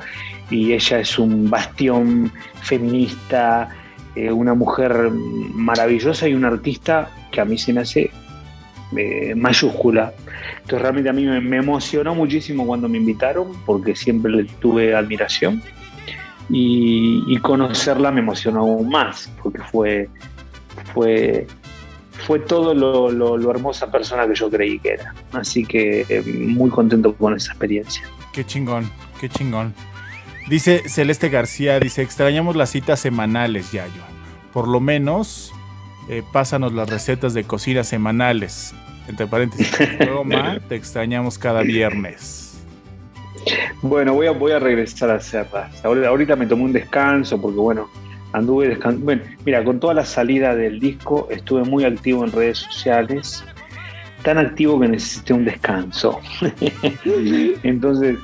[0.51, 2.31] y ella es un bastión
[2.63, 3.69] feminista,
[4.15, 8.11] eh, una mujer maravillosa y una artista que a mí se me hace
[8.97, 10.13] eh, mayúscula.
[10.57, 15.63] Entonces realmente a mí me, emocionó muchísimo cuando me invitaron porque siempre le tuve admiración
[16.49, 20.09] y, conocerla me emocionó aún más porque fue,
[20.95, 21.47] fue,
[22.27, 25.15] fue todo lo, lo, hermosa persona que yo creí que era.
[25.33, 28.03] Así que eh, muy contento con esa experiencia.
[28.33, 29.75] Qué chingón, qué chingón.
[30.49, 34.03] Dice Celeste García, dice, extrañamos las citas semanales, Yayo.
[34.53, 35.53] Por lo menos,
[36.09, 38.75] eh, pásanos las recetas de cocina semanales.
[39.09, 39.71] Entre paréntesis,
[40.07, 42.47] Roma, te extrañamos cada viernes.
[43.83, 45.85] Bueno, voy a, voy a regresar a hacerlas.
[45.85, 47.89] Ahorita me tomé un descanso porque, bueno,
[48.33, 49.05] anduve descansando.
[49.05, 53.45] Bueno, mira, con toda la salida del disco estuve muy activo en redes sociales.
[54.23, 56.21] Tan activo que necesité un descanso.
[57.63, 58.17] Entonces,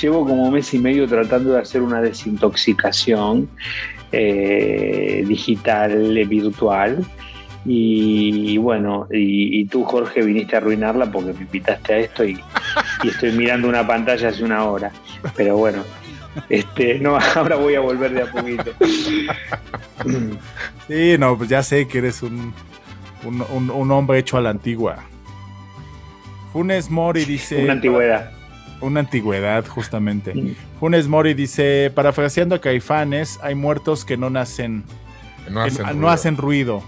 [0.00, 3.48] llevo como mes y medio tratando de hacer una desintoxicación
[4.10, 7.04] eh, digital, eh, virtual.
[7.66, 12.38] Y bueno, y, tú Jorge viniste a arruinarla porque me invitaste a esto y,
[13.04, 14.92] estoy mirando una pantalla hace una hora.
[15.36, 15.82] Pero bueno,
[16.48, 18.72] este, no, ahora voy a volver de a poquito.
[20.86, 22.52] Sí, no, pues ya sé que eres un,
[23.24, 25.02] un, un hombre hecho a la antigua.
[26.54, 27.64] Funes Mori dice.
[27.64, 28.30] Una antigüedad.
[28.80, 30.56] Una antigüedad, justamente.
[30.78, 34.84] Funes Mori dice, parafraseando a Caifanes, hay muertos que no nacen,
[35.48, 36.82] no hacen, ruido.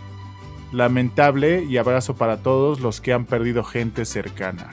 [0.72, 4.70] Lamentable y abrazo para todos los que han perdido gente cercana.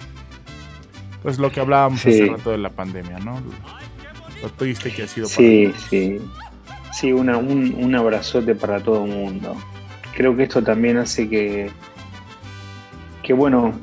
[1.21, 3.39] Pues lo que hablábamos hace rato de la pandemia, ¿no?
[4.41, 6.17] Lo triste que ha sido para Sí, sí.
[6.91, 9.55] Sí, una, un, un abrazote para todo el mundo.
[10.15, 11.71] Creo que esto también hace que,
[13.23, 13.73] que bueno,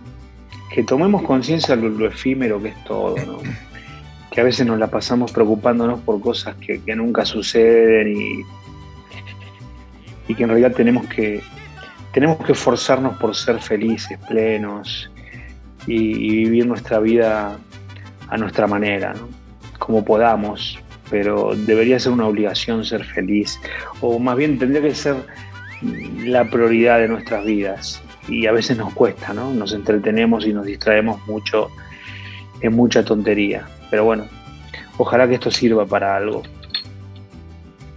[0.72, 3.38] que tomemos conciencia de lo, efímero que es todo, ¿no?
[4.30, 8.44] que a veces nos la pasamos preocupándonos por cosas que, nunca suceden y,
[10.28, 11.42] y, que en realidad tenemos que,
[12.12, 15.10] tenemos que esforzarnos por ser felices, plenos
[15.86, 17.58] y, vivir nuestra vida
[18.28, 19.14] a nuestra manera,
[19.78, 20.78] como podamos,
[21.10, 23.60] pero debería ser una obligación ser feliz,
[24.00, 25.16] o más bien tendría que ser
[26.24, 29.52] la prioridad de nuestras vidas y a veces nos cuesta, ¿no?
[29.52, 31.70] Nos entretenemos y nos distraemos mucho
[32.60, 33.66] en mucha tontería.
[33.90, 34.26] Pero bueno,
[34.98, 36.42] ojalá que esto sirva para algo.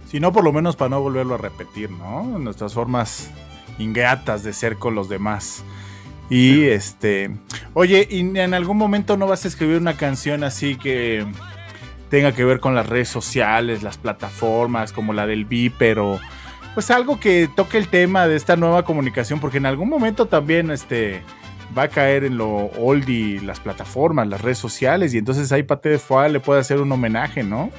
[0.08, 2.38] Si no, por lo menos para no volverlo a repetir, ¿no?
[2.38, 3.30] Nuestras formas
[3.78, 5.64] ingratas de ser con los demás.
[6.30, 7.30] Y este,
[7.74, 11.26] oye, ¿y en algún momento no vas a escribir una canción así que
[12.08, 16.20] tenga que ver con las redes sociales, las plataformas, como la del Viper o
[16.74, 20.70] pues algo que toque el tema de esta nueva comunicación, porque en algún momento también
[20.70, 21.22] este
[21.76, 25.88] va a caer en lo oldie las plataformas, las redes sociales, y entonces ahí Pate
[25.88, 27.70] de Foie le puede hacer un homenaje, ¿no?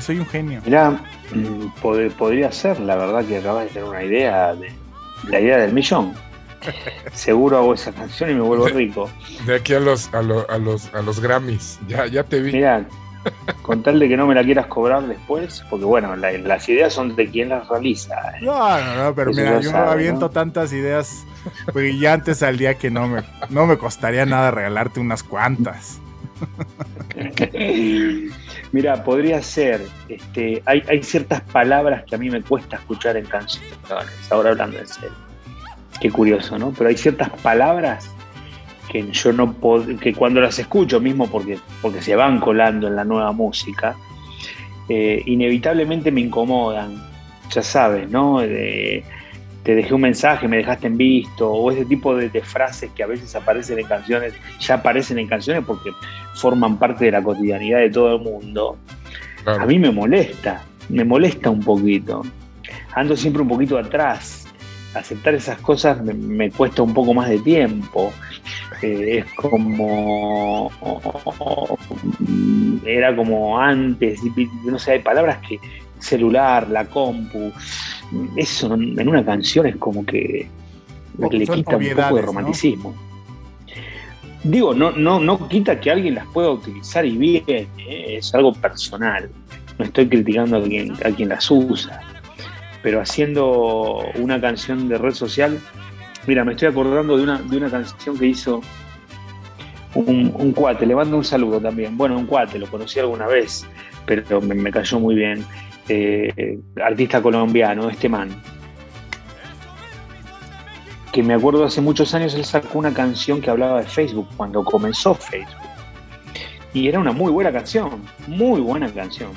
[0.00, 0.60] Soy un genio.
[0.64, 0.90] Mira,
[1.32, 4.70] mm, podría ser, la verdad que acabas de tener una idea, de,
[5.28, 6.14] la idea del millón.
[7.12, 9.10] Seguro hago esa canción y me vuelvo rico.
[9.46, 12.52] De aquí a los, a, los, a los Grammys, ya, ya te vi.
[12.52, 12.86] Mira,
[13.62, 17.16] Con tal de que no me la quieras cobrar después, porque bueno, las ideas son
[17.16, 18.14] de quien las realiza.
[18.36, 18.40] ¿eh?
[18.42, 21.24] No, no, no, pero mira, yo aviento tantas ideas
[21.72, 26.00] brillantes al día que no me, no me costaría nada regalarte unas cuantas.
[28.76, 33.24] Mira, podría ser, este, hay, hay ciertas palabras que a mí me cuesta escuchar en
[33.24, 33.72] canciones,
[34.28, 35.16] ahora hablando en serio.
[35.98, 36.74] Qué curioso, ¿no?
[36.76, 38.14] Pero hay ciertas palabras
[38.90, 42.96] que yo no puedo, que cuando las escucho mismo porque, porque se van colando en
[42.96, 43.96] la nueva música,
[44.90, 47.02] eh, inevitablemente me incomodan.
[47.48, 48.42] Ya sabes, ¿no?
[49.66, 53.06] Te dejé un mensaje, me dejaste en visto, o ese tipo de, frases que a
[53.08, 55.90] veces aparecen en canciones, ya aparecen en canciones porque
[56.34, 58.76] forman parte de la cotidianidad de todo el mundo.
[59.44, 62.22] A mí me molesta, me molesta un poquito.
[62.94, 64.46] Ando siempre un poquito atrás.
[64.94, 68.12] Aceptar esas cosas me, cuesta un poco más de tiempo.
[68.82, 70.70] Eh, es como.
[72.86, 74.20] Era como antes,
[74.64, 75.58] no sé, hay palabras que.
[75.98, 77.52] celular, la compu
[78.36, 80.48] eso en una canción es como que
[81.18, 82.94] le quita un poco de romanticismo.
[84.44, 87.66] Digo, no, no, no quita que alguien las pueda utilizar y bien, ¿eh?
[88.18, 89.28] es algo personal.
[89.78, 92.00] No estoy criticando a quien, a quien las usa.
[92.82, 95.58] Pero haciendo una canción de red social,
[96.26, 98.60] mira, me estoy acordando de una, de una canción que hizo
[99.94, 101.96] un, cuate, le mando un saludo también.
[101.96, 103.66] Bueno, un cuate, lo conocí alguna vez,
[104.04, 105.44] pero me cayó muy bien.
[105.88, 108.30] Eh, artista colombiano, este man,
[111.12, 114.64] que me acuerdo hace muchos años él sacó una canción que hablaba de Facebook, cuando
[114.64, 115.62] comenzó Facebook.
[116.74, 119.30] Y era una muy buena canción, muy buena canción.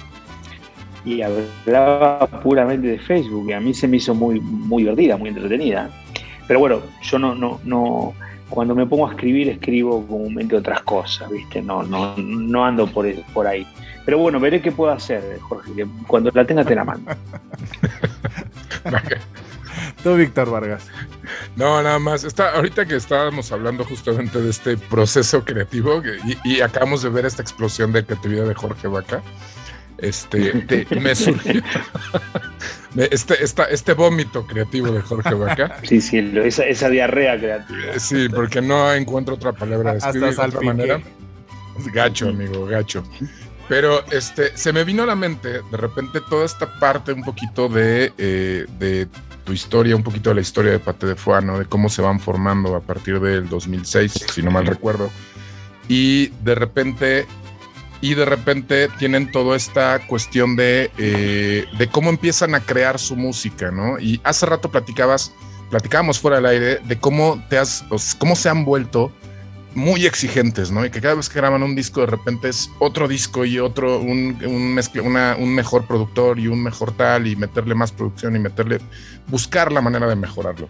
[1.06, 5.30] Y hablaba puramente de Facebook, y a mí se me hizo muy, muy divertida, muy
[5.30, 5.90] entretenida.
[6.48, 8.14] Pero bueno, yo no, no, no,
[8.50, 11.62] cuando me pongo a escribir, escribo comúnmente otras cosas, ¿viste?
[11.62, 13.66] No, no, no ando por, por ahí.
[14.10, 17.12] Pero bueno, veré qué puedo hacer, Jorge, que cuando la tenga te la mando.
[20.04, 20.88] Tú, Víctor Vargas.
[21.56, 22.24] No, nada más.
[22.24, 26.02] Está, ahorita que estábamos hablando justamente de este proceso creativo
[26.44, 29.22] y, acabamos de ver esta explosión de creatividad de Jorge Vaca,
[30.00, 31.62] este, me surgió
[32.96, 35.78] este, este vómito creativo de Jorge Vaca.
[35.84, 37.94] Sí, sí, esa, diarrea creativa.
[37.94, 41.00] Eh, sí, porque no encuentro otra palabra de escribir de otra manera.
[41.94, 43.04] Gacho, amigo, gacho.
[43.70, 47.70] Pero este, se me vino a la mente de repente toda esta parte un poquito
[47.70, 49.08] de, eh, de
[49.46, 52.20] tu historia, un poquito de la historia de Pate de Fuano, de cómo se van
[52.20, 55.12] formando a partir del 2006, si no mal recuerdo.
[55.88, 57.28] Y de repente,
[58.02, 63.16] y de repente tienen toda esta cuestión de, eh, de cómo empiezan a crear su
[63.16, 64.00] música, ¿no?
[64.00, 65.32] Y hace rato platicabas,
[65.70, 67.86] platicábamos fuera del aire de cómo te has,
[68.18, 69.12] cómo se han vuelto
[69.76, 70.86] muy exigentes, ¿no?
[70.86, 74.00] Y que cada vez que graban un disco de repente es otro disco y otro,
[74.00, 78.80] un, un, mejor productor y un mejor tal y meterle más producción y meterle,
[79.28, 80.68] buscar la manera de mejorarlo.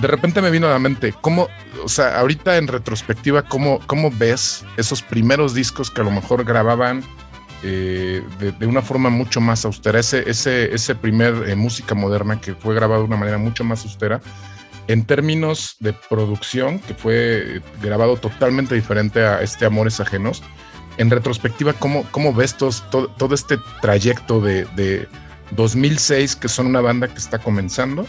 [0.00, 1.48] De repente me vino a la mente, ¿cómo,
[1.82, 6.44] o sea, ahorita en retrospectiva, cómo, cómo ves esos primeros discos que a lo mejor
[6.44, 7.02] grababan
[7.62, 9.98] eh, de, una forma mucho más austera?
[9.98, 13.84] Ese, ese, ese primer eh, música moderna que fue grabado de una manera mucho más
[13.84, 14.20] austera
[14.90, 20.42] en términos de producción, que fue grabado totalmente diferente a este Amores Ajenos,
[20.96, 25.06] en retrospectiva, ¿cómo, cómo ves todo, este trayecto de,
[25.52, 28.04] 2006, que son una banda que está comenzando,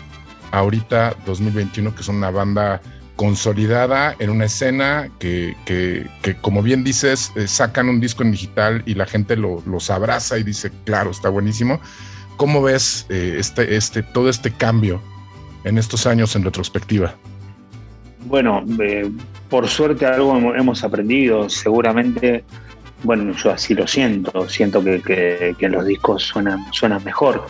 [0.51, 2.81] ahorita 2021, que son una banda
[3.15, 5.55] consolidada en una escena que,
[6.41, 10.39] como bien dices, eh, sacan un disco en digital y la gente lo, los abraza
[10.39, 11.79] y dice, claro, está buenísimo.
[12.37, 15.01] ¿Cómo ves eh, este, este, todo este cambio
[15.63, 17.13] en estos años en retrospectiva?
[18.25, 19.09] Bueno, eh,
[19.49, 22.43] por suerte algo hemos aprendido, seguramente,
[23.03, 27.45] bueno, yo así lo siento, siento que, los discos suenan, suenan mejor,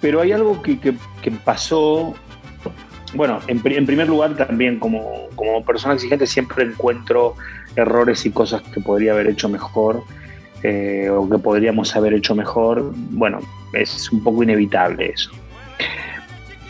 [0.00, 0.96] pero hay algo que,
[1.44, 2.14] pasó,
[3.14, 7.34] bueno, en, primer lugar también como, como persona exigente siempre encuentro
[7.74, 10.02] errores y cosas que podría haber hecho mejor.
[10.64, 13.38] Eh, o que podríamos haber hecho mejor, bueno,
[13.74, 15.30] es un poco inevitable eso.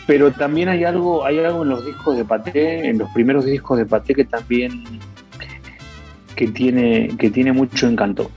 [0.09, 3.77] Pero también hay algo, hay algo en los discos de Paté, en los primeros discos
[3.77, 4.83] de Paté que también
[6.35, 8.31] que tiene, que tiene mucho encanto.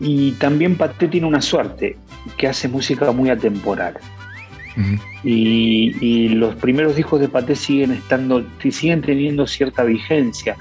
[0.00, 1.96] Y también Paté tiene una suerte,
[2.36, 3.94] que hace música muy atemporal.
[5.22, 10.56] y, los primeros discos de Paté siguen estando, siguen teniendo cierta vigencia,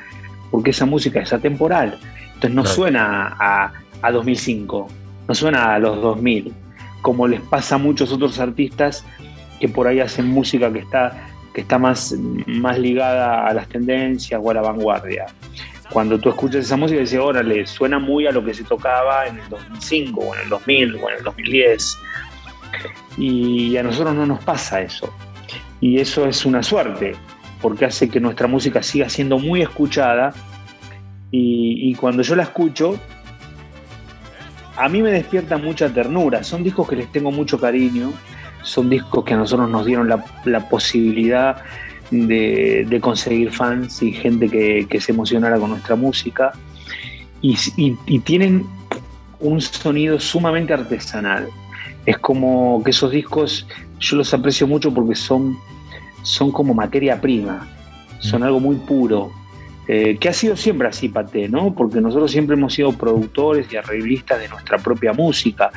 [0.51, 1.97] porque esa música es atemporal.
[2.35, 4.87] Entonces no suena a, a 2005,
[5.27, 6.53] no suena a los 2000,
[7.01, 9.03] como les pasa a muchos otros artistas
[9.59, 12.13] que por ahí hacen música que está, que está más,
[12.45, 15.25] más ligada a las tendencias o a la vanguardia.
[15.91, 19.39] cuando tú escuchas esa música dices, órale, suena muy a lo que se tocaba en
[19.39, 21.97] el 2005 o en el 2000 o en el 2010.
[23.17, 25.11] Y a nosotros no nos pasa eso.
[25.79, 27.15] Y eso es una suerte,
[27.61, 30.33] porque hace que nuestra música siga siendo muy escuchada.
[31.31, 32.99] Y, y cuando yo la escucho,
[34.77, 36.43] a mí me despierta mucha ternura.
[36.43, 38.13] Son discos que les tengo mucho cariño,
[38.63, 41.63] son discos que a nosotros nos dieron la, la posibilidad
[42.11, 46.53] de, de, conseguir fans y gente que, que, se emocionara con nuestra música.
[47.41, 48.65] Y, y, y, tienen
[49.39, 51.47] un sonido sumamente artesanal.
[52.05, 53.67] Es como que esos discos
[53.99, 55.57] yo los aprecio mucho porque son,
[56.23, 57.67] son como materia prima,
[58.19, 59.31] son algo muy puro,
[59.87, 61.73] eh, que ha sido siempre así, Pate, ¿no?
[61.73, 65.71] Porque nosotros siempre hemos sido productores y arreglistas de nuestra propia música.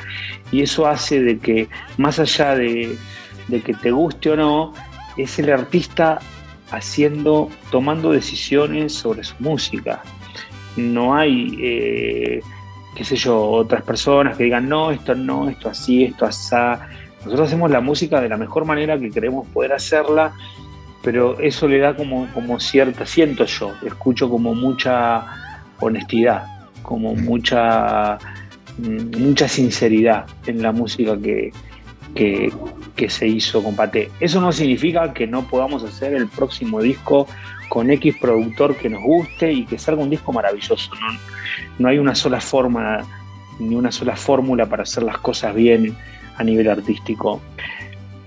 [0.51, 2.97] Y eso hace de que, más allá de,
[3.47, 4.73] de que te guste o no,
[5.17, 6.19] es el artista
[6.71, 10.01] haciendo, tomando decisiones sobre su música.
[10.75, 12.41] No hay, eh,
[12.95, 16.55] qué sé yo, otras personas que digan, no, esto no, esto así, esto así.
[17.23, 20.33] Nosotros hacemos la música de la mejor manera que queremos poder hacerla
[21.03, 25.25] pero eso le da como, como cierta, siento yo, escucho como mucha
[25.79, 26.45] honestidad,
[26.83, 28.17] como mucha,
[28.77, 31.51] mm, mucha sinceridad en la música que,
[32.13, 32.53] que,
[32.95, 34.11] que, se hizo con Paté.
[34.19, 37.27] Eso no significa que no podamos hacer el próximo disco
[37.69, 40.91] con X productor que nos guste y que salga un disco maravilloso.
[40.95, 41.19] No,
[41.79, 43.05] no hay una sola forma
[43.59, 45.95] ni una sola fórmula para hacer las cosas bien
[46.37, 47.41] a nivel artístico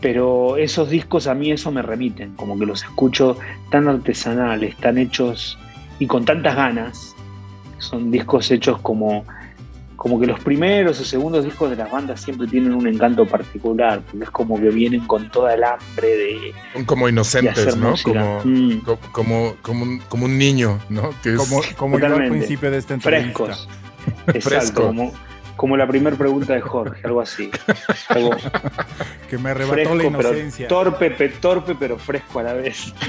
[0.05, 3.39] pero esos discos a mí eso me remiten, como que los escucho
[3.71, 5.59] tan artesanales, tan hechos
[5.99, 7.17] y con tantas ganas.
[7.79, 9.25] Son discos hechos como,
[9.97, 14.03] como que los primeros o segundos discos de las bandas siempre tienen un encanto particular,
[14.03, 16.55] porque es como que vienen con toda el hambre de.
[16.75, 17.95] Son como inocentes, ¿no?
[18.03, 18.81] Como, mm.
[19.13, 21.15] como, como, un, como, un, niño, ¿no?
[21.23, 21.39] Que es...
[21.39, 23.47] Como, como yo al principio de esta entrevista.
[23.47, 23.69] Frescos.
[24.27, 24.87] Exacto, Fresco.
[24.89, 25.13] como,
[25.57, 27.51] como la primera pregunta de Jorge, algo así.
[28.09, 28.31] Algo
[29.29, 30.69] que me arrebató fresco, la inocencia.
[30.69, 32.93] Pero torpe, pe, torpe, pero fresco a la vez.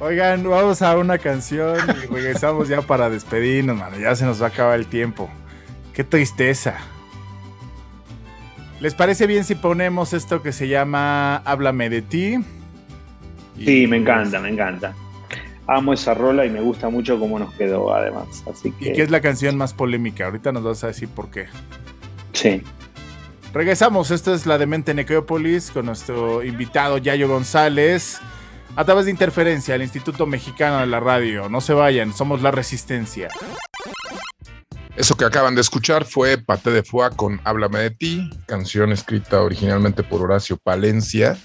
[0.00, 3.98] Oigan, vamos a una canción y regresamos ya para despedirnos, mano.
[3.98, 5.30] Ya se nos va a acabar el tiempo.
[5.92, 6.76] Qué tristeza.
[8.80, 12.38] ¿Les parece bien si ponemos esto que se llama Háblame de ti?
[13.56, 14.94] Y sí, me encanta, me encanta
[15.76, 18.42] amo esa rola y me gusta mucho cómo nos quedó además.
[18.50, 18.90] Así que...
[18.90, 20.26] ¿Y qué es la canción más polémica?
[20.26, 21.46] Ahorita nos vas a decir por qué.
[22.32, 22.62] Sí.
[23.52, 28.20] Regresamos, esta es la de Mente Necrópolis con nuestro invitado Yayo González.
[28.74, 31.50] A través de Interferencia, el Instituto Mexicano de la Radio.
[31.50, 33.28] No se vayan, somos la resistencia.
[34.96, 39.42] Eso que acaban de escuchar fue Pate de Foie con Háblame de ti, canción escrita
[39.42, 41.38] originalmente por Horacio Palencia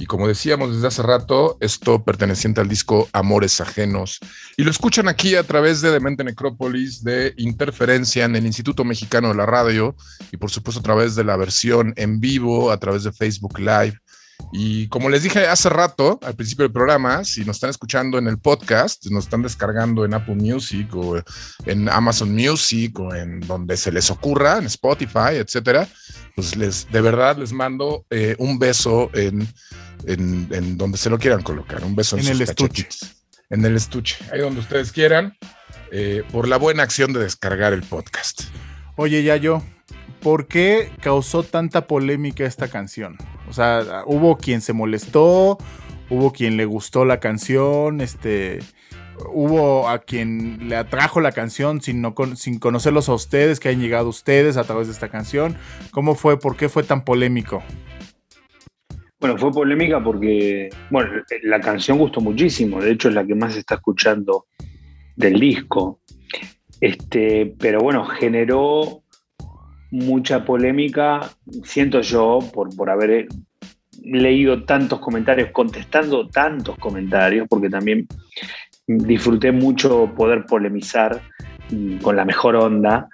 [0.00, 4.18] y como decíamos desde hace rato, esto perteneciente al disco Amores Ajenos.
[4.56, 9.28] Y lo escuchan aquí a través de Demente Necrópolis, de Interferencia en el Instituto Mexicano
[9.28, 9.94] de la Radio
[10.32, 14.00] y por supuesto a través de la versión en vivo, a través de Facebook Live.
[14.52, 18.26] Y como les dije hace rato, al principio del programa, si nos están escuchando en
[18.26, 21.22] el podcast, nos están descargando en Apple Music o
[21.66, 25.86] en Amazon Music o en donde se les ocurra, en Spotify, etcétera,
[26.34, 29.46] pues les, de verdad les mando eh, un beso en
[30.06, 31.84] en, en, donde se lo quieran colocar.
[31.84, 32.88] Un beso en, en el estuche.
[33.50, 35.36] En el estuche, ahí donde ustedes quieran,
[35.90, 38.42] eh, por la buena acción de descargar el podcast.
[38.96, 39.62] Oye, ya yo,
[40.20, 43.16] ¿por qué causó tanta polémica esta canción?
[43.48, 45.58] O sea, hubo quien se molestó,
[46.10, 48.60] hubo quien le gustó la canción, este,
[49.32, 53.80] hubo a quien le atrajo la canción sin, no, sin conocerlos a ustedes, que han
[53.80, 55.56] llegado ustedes a través de esta canción.
[55.90, 56.38] ¿Cómo fue?
[56.38, 57.62] ¿Por qué fue tan polémico?
[59.20, 61.10] Bueno, fue polémica porque, bueno,
[61.42, 64.46] la canción gustó muchísimo, de hecho es la que más se está escuchando
[65.14, 66.00] del disco.
[66.80, 69.02] Este, pero bueno, generó
[69.90, 71.20] mucha polémica,
[71.64, 73.28] siento yo, por, por haber
[74.02, 78.08] leído tantos comentarios, contestando tantos comentarios, porque también
[78.86, 81.20] disfruté mucho poder polemizar
[82.00, 83.10] con la mejor onda,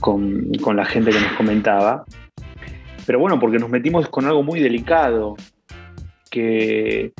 [0.00, 2.04] con, con la gente que nos comentaba
[3.08, 5.34] pero bueno, porque nos metimos con algo muy delicado,
[6.30, 7.14] que,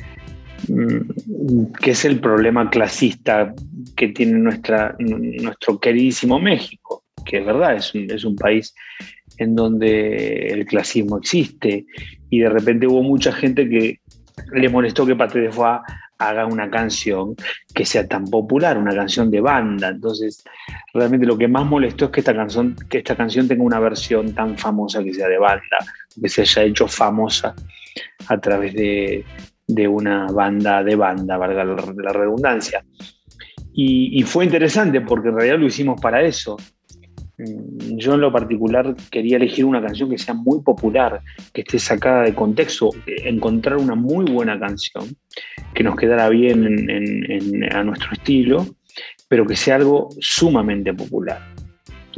[0.69, 3.55] mm, que es el problema clasista
[3.97, 8.74] que tiene nuestra, nuestro queridísimo México, que es verdad, es un, es un país
[9.39, 11.86] en donde el clasismo existe
[12.28, 14.01] y de repente hubo mucha gente que
[14.52, 15.51] le molestó que Pate de
[16.19, 17.35] haga una canción
[17.74, 19.89] que sea tan popular, una canción de banda.
[19.89, 20.45] Entonces,
[20.93, 24.35] realmente lo que más molestó es que esta canción, que esta canción tenga una versión
[24.35, 25.78] tan famosa que sea de banda,
[26.20, 27.55] que se haya hecho famosa
[28.28, 29.24] a través de,
[29.66, 32.85] de una banda de banda, valga la redundancia.
[33.81, 36.57] Y, fue interesante porque en realidad lo hicimos para eso.
[37.39, 41.20] Mm, yo en lo particular quería elegir una canción que sea muy popular,
[41.52, 45.05] que esté sacada de contexto, encontrar una muy buena canción,
[45.74, 48.66] que nos quedara bien a nuestro estilo,
[49.28, 51.40] pero que sea algo sumamente popular.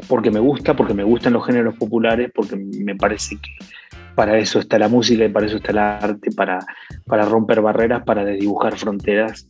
[0.08, 3.50] Porque me gusta, porque me gustan los géneros populares, porque me parece que
[4.14, 6.58] para eso está la música y para eso está el arte, para,
[7.06, 9.46] para romper barreras, para desdibujar fronteras.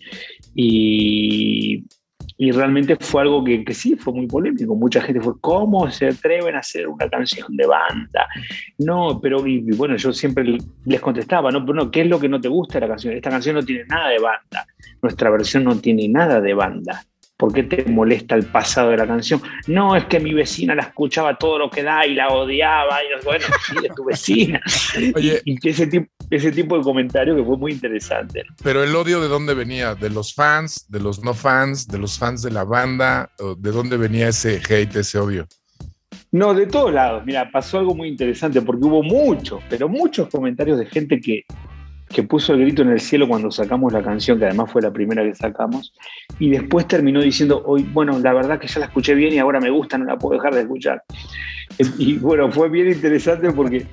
[0.55, 1.85] Y,
[2.43, 4.75] y realmente fue algo que, sí, fue muy polémico.
[4.75, 8.27] Mucha gente fue, ¿cómo se atreven a hacer una canción de banda?
[8.79, 10.57] No, pero y, bueno, yo siempre
[10.87, 13.13] les contestaba, no, pero no, ¿qué es lo que no te gusta de la canción?
[13.13, 14.67] Esta canción no tiene nada de banda.
[15.03, 17.05] Nuestra versión no tiene nada de banda.
[17.41, 19.41] ¿Por qué te molesta el pasado de la canción?
[19.67, 22.99] No, es que mi vecina la escuchaba todo lo que da y la odiaba.
[23.03, 24.61] Y bueno, sí, es tu vecina.
[25.15, 28.43] Oye, y, ese, tipo, ese tipo de comentario que fue muy interesante.
[28.63, 29.95] Pero el odio de dónde venía?
[29.95, 33.31] ¿De los fans, de los no fans, de los fans de la banda?
[33.57, 35.49] ¿De dónde venía ese hate, ese odio?
[36.33, 37.25] No, de todos lados.
[37.25, 41.47] Mira, pasó algo muy interesante porque hubo muchos, pero muchos comentarios de gente que
[42.13, 44.93] que puso el grito en el cielo cuando sacamos la canción, que además fue la
[44.93, 45.95] primera que sacamos,
[46.39, 49.61] y después terminó diciendo, hoy, bueno, la verdad que ya la escuché bien y ahora
[49.61, 51.03] me gusta, no la puedo dejar de escuchar.
[51.99, 53.87] Y bueno, fue bien interesante porque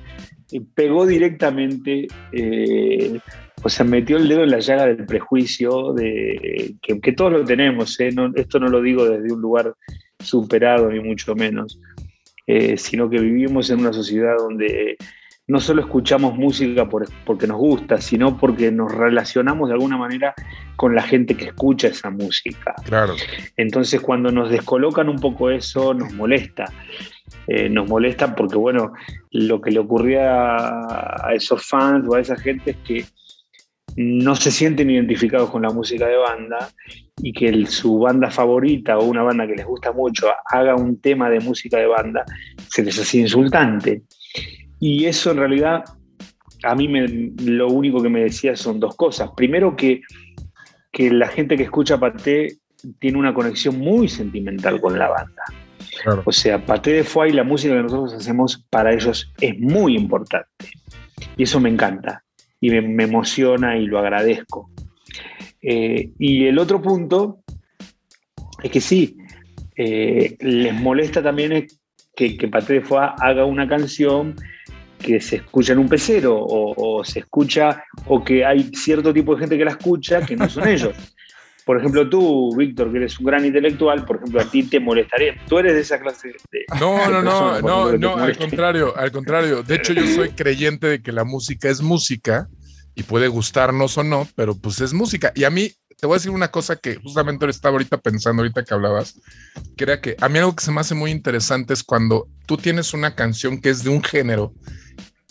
[0.74, 3.18] pegó directamente, eh,
[3.62, 7.98] o sea, metió el dedo en la llaga del prejuicio, de, que, todos lo tenemos,
[8.00, 8.10] ¿eh?
[8.34, 9.74] esto no lo digo desde un lugar
[10.18, 11.80] superado, ni mucho menos,
[12.46, 14.96] eh, sino que vivimos en una sociedad donde
[15.48, 20.34] no solo escuchamos música porque nos gusta, sino porque nos relacionamos de alguna manera
[20.76, 22.74] con la gente que escucha esa música.
[22.84, 23.14] Claro.
[23.56, 26.70] Entonces, cuando nos descolocan un poco eso, nos molesta.
[27.46, 28.92] Eh, nos molesta porque, bueno,
[29.30, 33.04] lo que le ocurría a esos fans o a esa gente es que
[33.96, 36.70] no se sienten identificados con la música de banda
[37.22, 41.30] y que su banda favorita o una banda que les gusta mucho haga un tema
[41.30, 42.24] de música de banda,
[42.68, 44.02] se les hace insultante.
[44.80, 45.84] Y eso en realidad
[46.62, 47.06] a mí me,
[47.44, 49.30] lo único que me decía son dos cosas.
[49.36, 50.02] Primero que,
[50.92, 52.58] que la gente que escucha Paté
[52.98, 55.42] tiene una conexión muy sentimental con la banda.
[56.24, 60.70] O sea, Paté de Foy, la música que nosotros hacemos para ellos es muy importante.
[61.36, 62.24] Y eso me encanta.
[62.60, 64.70] Y me, emociona y lo agradezco.
[65.62, 67.40] Eh, y el otro punto
[68.62, 69.16] es que sí,
[69.76, 71.66] eh, les molesta también
[72.14, 74.36] que, que Paté de Foy haga una canción
[74.98, 79.40] que se escucha en un pecero o, se escucha o que hay cierto tipo de
[79.40, 80.94] gente que la escucha que no son ellos.
[81.64, 85.34] Por ejemplo, tú, Víctor, que eres un gran intelectual, por ejemplo, a ti te molestaría.
[85.48, 86.64] Tú eres de esa clase de.
[86.80, 89.62] No, no, no, no, no, al contrario, al contrario.
[89.62, 92.48] De hecho, yo soy creyente de que la música es música
[92.94, 95.30] y puede gustarnos o no, pero pues es música.
[95.34, 95.70] Y a mí,
[96.00, 99.20] te voy a decir una cosa que justamente estaba ahorita pensando, ahorita que hablabas,
[99.76, 102.56] que era que a mí algo que se me hace muy interesante es cuando tú
[102.56, 104.54] tienes una canción que es de un género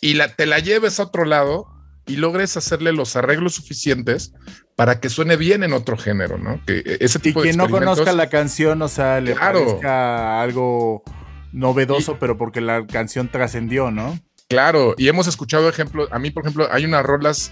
[0.01, 1.67] y la, te la lleves a otro lado
[2.05, 4.33] y logres hacerle los arreglos suficientes
[4.75, 6.61] para que suene bien en otro género, ¿no?
[6.65, 11.03] Que ese tipo y quien no conozca la canción, o sea, le parezca algo
[11.51, 14.19] novedoso, pero porque la canción trascendió, ¿no?
[14.49, 16.07] Claro, y hemos escuchado ejemplos.
[16.09, 17.51] A mí, por ejemplo, hay unas rolas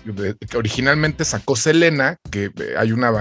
[0.50, 3.12] que originalmente sacó Selena, que eh, hay una,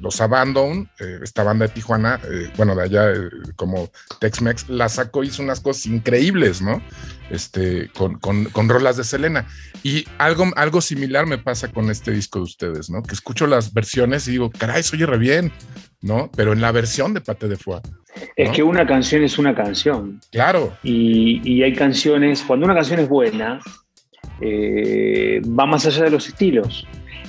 [0.00, 3.12] los Abandon, eh, esta banda de Tijuana, eh, bueno, de allá
[3.56, 3.90] como
[4.20, 6.80] Tex-Mex, la sacó, hizo unas cosas increíbles, ¿no?
[7.28, 9.48] Este, con, con, con, rolas de Selena.
[9.82, 13.02] Y algo, algo similar me pasa con este disco de ustedes, ¿no?
[13.02, 15.52] Que escucho las versiones y digo, caray, se oye re bien,
[16.04, 16.30] ¿no?
[16.36, 17.80] Pero en la versión de Pate de Foie.
[18.36, 20.20] Es que una canción es una canción.
[20.30, 20.76] Claro.
[20.82, 23.58] Y, hay canciones, cuando una canción es buena,
[24.40, 26.86] eh, va más allá de los estilos.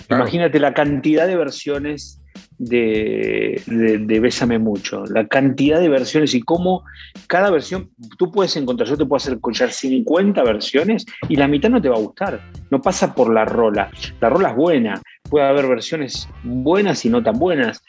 [0.10, 2.22] Imagínate la cantidad de versiones
[2.58, 6.84] de, de, Bésame Mucho, la cantidad de versiones y cómo
[7.28, 11.70] cada versión, tú puedes encontrar, yo te puedo hacer escuchar 50 versiones y la mitad
[11.70, 13.90] no te va a gustar, no pasa por la rola,
[14.22, 17.82] la rola es buena, puede haber versiones buenas y no tan buenas,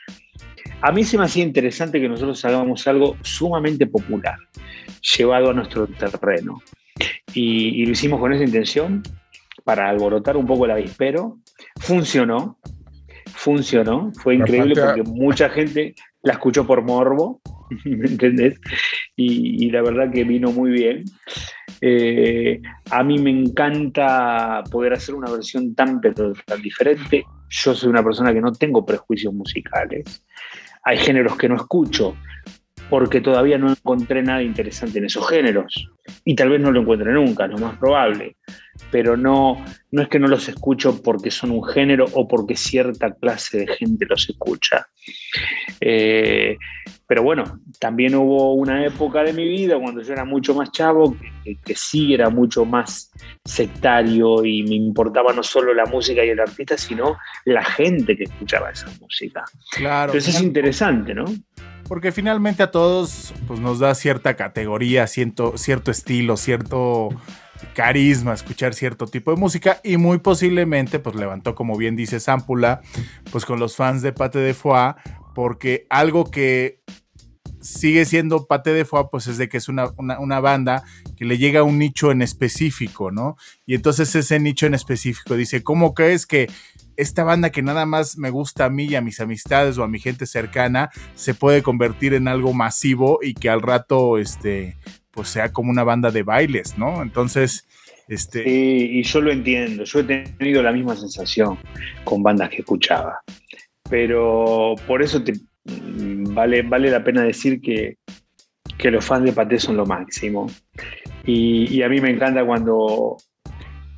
[0.81, 4.39] a mí se me hacía interesante que nosotros hagamos algo sumamente popular,
[5.17, 6.63] llevado a nuestro terreno.
[7.35, 9.03] Y, lo hicimos con esa intención,
[9.65, 11.39] para alborotar un poco el avispero.
[11.81, 12.59] Funcionó,
[13.27, 17.41] funcionó, fue increíble porque mucha gente la escuchó por morbo,
[17.85, 18.61] ¿me entendés?
[19.17, 21.05] Y, la verdad que vino muy bien.
[21.81, 27.25] Eh, a mí me encanta poder hacer una versión tan, pero tan diferente.
[27.49, 30.26] Yo soy una persona que no tengo prejuicios musicales
[30.87, 32.15] hay géneros que no escucho,
[32.89, 35.89] porque todavía no encontré nada interesante en esos géneros.
[36.25, 38.37] Y tal vez no lo encuentre nunca, lo más probable.
[38.91, 43.13] Pero no, no es que no los escucho porque son un género o porque cierta
[43.15, 44.87] clase de gente los escucha.
[45.81, 46.57] Eh,
[47.09, 51.17] pero bueno, también hubo una época de mi vida cuando yo era mucho más chavo,
[51.45, 53.13] que, que, sí era mucho más
[53.45, 58.25] sectario y me importaba no solo la música y el artista, sino la gente que
[58.25, 59.45] escuchaba esa música.
[59.73, 60.13] Claro.
[60.13, 61.27] Entonces es interesante, ¿no?
[61.89, 65.55] Porque finalmente a todos pues, nos da cierta categoría, cierto,
[65.91, 67.11] estilo, cierto
[67.75, 72.83] carisma escuchar cierto tipo de música y muy posiblemente pues levantó como bien dice Zámpula
[73.33, 74.95] pues con los fans de Pate de Foie
[75.35, 76.83] porque algo que
[77.63, 80.85] sigue siendo Pate de Foie pues es de que es una, una, una, banda
[81.17, 83.37] que le llega a un nicho en específico, ¿no?
[83.65, 86.49] Y entonces ese nicho en específico dice, ¿cómo crees que
[86.97, 89.89] esta banda que nada más me gusta a mí y a mis amistades o a
[89.89, 94.77] mi gente cercana se puede convertir en algo masivo y que al rato este
[95.11, 97.03] pues sea como una banda de bailes, ¿no?
[97.03, 97.67] Entonces,
[98.07, 101.59] este sí, y yo lo entiendo, yo he tenido la misma sensación
[102.05, 103.21] con bandas que escuchaba.
[103.89, 105.33] Pero por eso te
[105.65, 107.97] vale, vale la pena decir que,
[108.77, 110.49] que los fans de Paté son lo máximo.
[111.25, 113.17] Y, y, a mí me encanta cuando,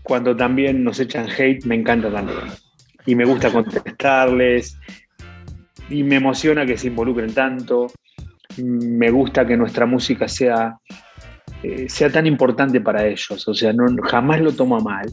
[0.02, 2.38] cuando también nos echan hate, me encanta también
[3.08, 4.78] y me gusta contestarles
[5.88, 7.86] y me emociona que se involucren tanto.
[8.58, 10.76] Me gusta que nuestra música sea,
[11.62, 15.10] eh, sea tan importante para ellos, o sea, no, jamás lo tomo mal.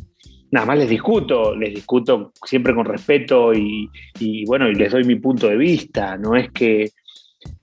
[0.52, 3.90] Nada más les discuto, les discuto siempre con respeto y,
[4.20, 6.18] y, bueno, y les doy mi punto de vista.
[6.18, 6.92] No es que,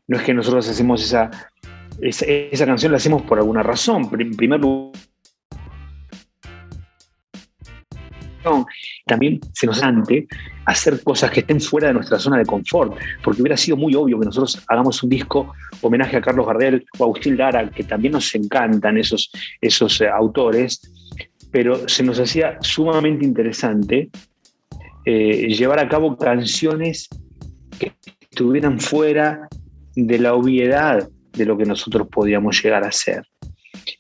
[0.09, 1.31] no es que nosotros hacemos esa,
[2.01, 4.09] esa, esa canción, la hacemos por alguna razón.
[4.19, 4.99] En primer lugar,
[9.07, 10.27] también se nos ante
[10.65, 14.19] hacer cosas que estén fuera de nuestra zona de confort, porque hubiera sido muy obvio
[14.19, 18.13] que nosotros hagamos un disco homenaje a Carlos Gardel o a Agustín Lara, que también
[18.13, 20.81] nos encantan esos, esos eh, autores,
[21.51, 24.11] pero se nos hacía sumamente interesante
[25.05, 27.09] eh, llevar a cabo canciones
[27.79, 29.49] que estuvieran fuera
[29.95, 33.27] de la obviedad de lo que nosotros podíamos llegar a hacer.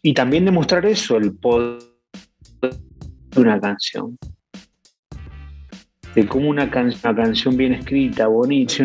[0.02, 1.82] Y también demostrar eso, el poder
[2.60, 4.19] de una canción
[6.14, 8.82] de cómo una, can una canción bien escrita, bonita,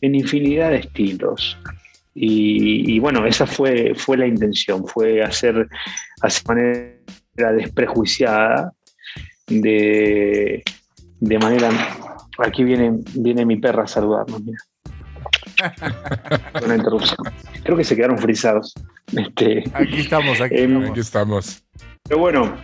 [0.00, 1.56] en infinidad de estilos.
[2.14, 5.68] Y, y, bueno, esa fue, fue la intención, fue hacer,
[6.22, 8.72] hacer manera desprejuiciada,
[9.46, 10.62] de,
[11.20, 11.70] de manera...
[12.38, 14.58] Aquí viene, viene mi perra a saludarnos, mira.
[16.64, 17.18] Una interrupción.
[17.64, 18.74] Creo que se quedaron frisados.
[19.16, 20.90] Este, aquí estamos, aquí, eh, estamos.
[20.90, 21.64] aquí estamos.
[22.02, 22.56] Pero bueno,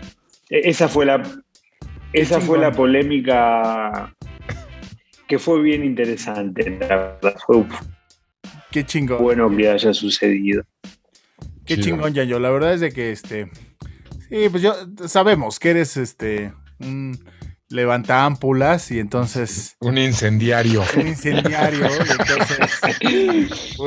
[0.51, 1.23] esa fue la,
[2.13, 4.15] esa fue la polémica
[5.27, 7.37] que fue bien interesante, la verdad.
[7.47, 7.73] Fue uf,
[8.71, 9.23] Qué chingón.
[9.23, 10.63] bueno que haya sucedido.
[11.65, 12.39] Qué chingón, Yayo.
[12.39, 13.51] La verdad es de que este.
[14.29, 14.75] Sí, pues yo
[15.07, 16.53] sabemos que eres este.
[16.81, 17.19] un
[17.73, 19.77] levanta ámpulas y entonces.
[19.81, 20.83] Un incendiario.
[20.97, 21.87] Un incendiario.
[21.87, 22.81] y entonces.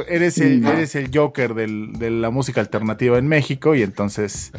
[0.08, 4.52] Eres el, eres el Joker del, de la música alternativa en México y entonces.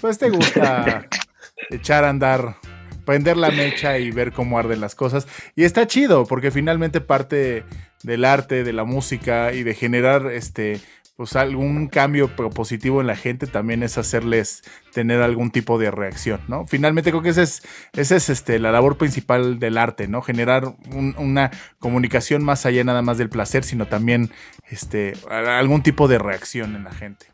[0.00, 1.06] Pues te gusta
[1.70, 2.56] echar a andar
[3.04, 5.26] prender la mecha y ver cómo arden las cosas.
[5.56, 7.64] Y está chido, porque finalmente parte
[8.02, 10.80] del arte, de la música y de generar este
[11.16, 14.62] pues algún cambio positivo en la gente también es hacerles
[14.92, 16.66] tener algún tipo de reacción, ¿no?
[16.66, 17.62] Finalmente creo que esa es,
[17.92, 20.22] esa es este, la labor principal del arte, ¿no?
[20.22, 24.30] Generar un, una comunicación más allá nada más del placer, sino también
[24.70, 27.26] este, algún tipo de reacción en la gente.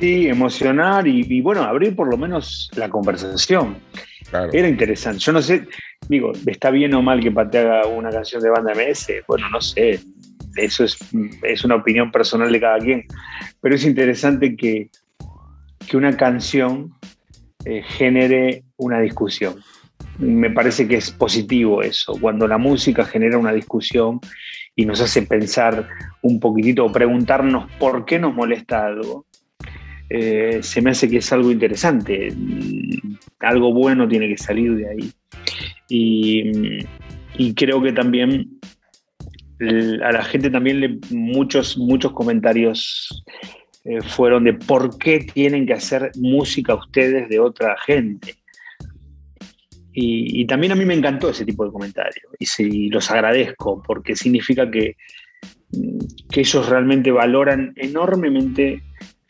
[0.00, 3.76] Sí, emocionar y, y bueno, abrir por lo menos la conversación.
[4.52, 5.18] Era interesante.
[5.18, 5.66] Yo no sé,
[6.08, 9.12] digo, ¿está bien o mal que Pate haga una canción de banda MS?
[9.26, 10.00] Bueno, no sé.
[10.56, 10.98] Eso es,
[11.42, 13.04] es una opinión personal de cada quien.
[13.60, 14.90] Pero es interesante que,
[15.86, 16.92] que una canción
[17.64, 19.62] eh, genere una discusión.
[20.18, 22.14] Me parece que es positivo eso.
[22.20, 24.20] Cuando la música genera una discusión
[24.74, 25.88] y nos hace pensar
[26.22, 29.26] un poquitito o preguntarnos por qué nos molesta algo,
[30.14, 32.34] eh, se me hace que es algo interesante.
[33.40, 35.12] Algo bueno tiene que salir de ahí.
[35.88, 38.60] Y, creo que también
[40.04, 43.24] a la gente también le, muchos, muchos comentarios
[43.84, 48.34] eh, fueron de por qué tienen que hacer música ustedes de otra gente.
[49.94, 52.26] Y, también a mí me encantó ese tipo de comentarios
[52.58, 54.96] y, los agradezco porque significa que,
[56.30, 58.82] que ellos realmente valoran enormemente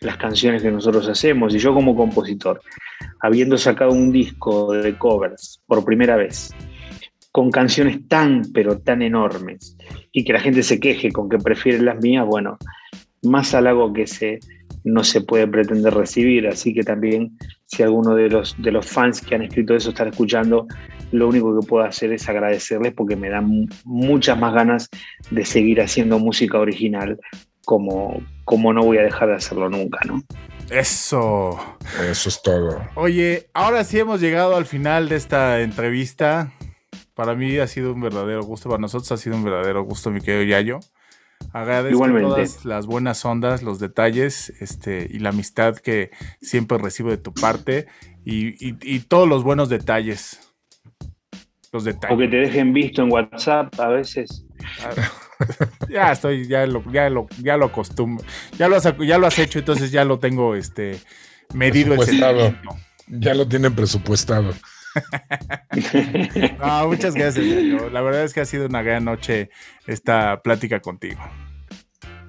[0.03, 1.55] las canciones que nosotros hacemos.
[1.55, 2.61] Y yo como compositor,
[3.20, 6.51] habiendo sacado un disco de covers por primera vez,
[7.31, 9.77] con canciones tan, pero tan enormes,
[10.12, 12.59] y que la gente se queje con que prefiere las mías, bueno,
[13.23, 14.41] más halago que ese
[14.85, 16.47] no se puede pretender recibir.
[16.49, 20.09] Así que también, si alguno de los, de los fans que han escrito eso están
[20.09, 20.66] escuchando,
[21.12, 24.89] lo único que puedo hacer es agradecerles porque me dan muchas más ganas
[25.31, 27.19] de seguir haciendo música original
[27.64, 30.22] como, como no voy a dejar de hacerlo nunca, ¿no?
[30.70, 31.59] Eso.
[32.01, 32.80] Eso es todo.
[32.94, 36.52] Oye, ahora sí hemos llegado al final de esta entrevista.
[37.14, 40.20] Para mí ha sido un verdadero gusto, para nosotros ha sido un verdadero gusto, mi
[40.20, 40.80] querido Yayo.
[41.52, 46.10] Agradezco todas las buenas ondas, los detalles este, y la amistad que
[46.40, 47.86] siempre recibo de tu parte
[48.24, 50.55] y, todos los buenos detalles.
[51.72, 52.14] Los detalles.
[52.14, 54.47] O que te dejen visto en WhatsApp a veces.
[55.88, 58.24] ya estoy, ya lo, ya lo, ya lo acostumbro.
[58.59, 60.98] Ya lo, has, ya lo has hecho, entonces ya lo tengo este,
[61.54, 62.56] medido el
[63.09, 64.52] Ya lo tienen presupuestado.
[66.86, 67.46] muchas gracias.
[67.92, 69.50] La verdad es que ha sido una gran noche
[69.86, 71.20] esta plática contigo.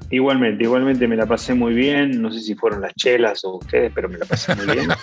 [0.09, 2.21] Igualmente, igualmente me la pasé muy bien.
[2.21, 4.89] No sé si fueron las chelas o ustedes, pero me la pasé muy bien.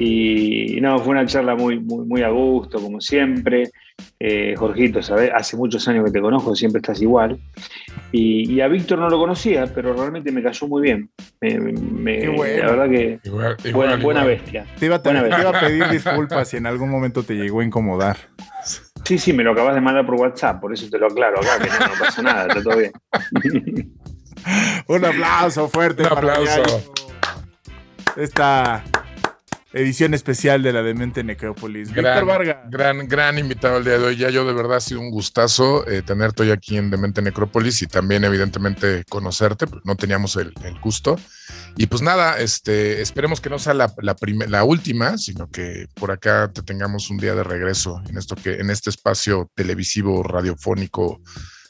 [0.00, 3.68] Y no, fue una charla muy, muy, muy a gusto, como siempre.
[4.20, 5.30] Eh, Jorgito, ¿sabes?
[5.32, 7.38] hace muchos años que te conozco, siempre estás igual.
[8.10, 11.10] Y, a Víctor no lo conocía, pero realmente me cayó muy bien.
[11.40, 12.26] Me,
[12.58, 13.20] La verdad que
[13.72, 14.66] buena, bestia.
[14.78, 18.16] Te iba, a, pedir disculpas si en algún momento te llegó a incomodar.
[19.04, 21.58] Sí, sí, me lo acabas de mandar por WhatsApp, por eso te lo aclaro acá,
[21.62, 22.92] que no, pasa nada, está todo bien.
[24.88, 26.02] Un aplauso fuerte.
[26.02, 26.92] Un aplauso.
[28.16, 28.82] Esta
[29.72, 31.92] edición especial de la Demente Necrópolis.
[31.92, 32.56] Víctor Vargas.
[32.70, 34.16] Gran, gran invitado el día de hoy.
[34.16, 37.82] Ya yo de verdad ha sido un gustazo eh, tenerte hoy aquí en Demente Necrópolis
[37.82, 41.16] y también evidentemente conocerte, pues no teníamos el, gusto.
[41.76, 44.16] Y pues nada, este, esperemos que no sea la, la,
[44.48, 48.54] la, última, sino que por acá te tengamos un día de regreso en esto que,
[48.54, 51.20] en este espacio televisivo, radiofónico,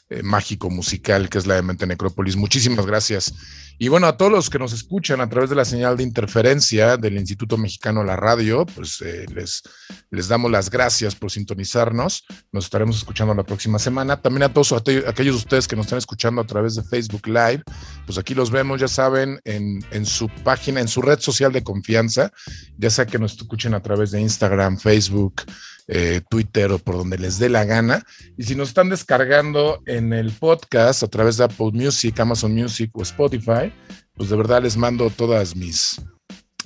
[0.09, 2.35] eh, mágico, musical, que es la Demente Necrópolis.
[2.35, 3.33] Muchísimas gracias.
[3.81, 6.97] Y bueno, a todos los que nos escuchan a través de la señal de interferencia
[6.97, 9.63] del Instituto Mexicano de la Radio, pues eh, les,
[10.11, 12.25] les damos las gracias por sintonizarnos.
[12.51, 14.21] Nos estaremos escuchando la próxima semana.
[14.21, 17.63] También a todos aquellos de ustedes que nos están escuchando a través de Facebook Live,
[18.05, 21.63] pues aquí los vemos, ya saben, en, en su página, en su red social de
[21.63, 22.33] confianza,
[22.77, 25.43] ya sea que nos escuchen a través de Instagram, Facebook,
[25.91, 28.03] eh, Twitter o por donde les dé la gana.
[28.37, 32.91] Y si nos están descargando en el podcast a través de Apple Music, Amazon Music
[32.93, 33.73] o Spotify,
[34.13, 35.99] pues de verdad les mando todas mis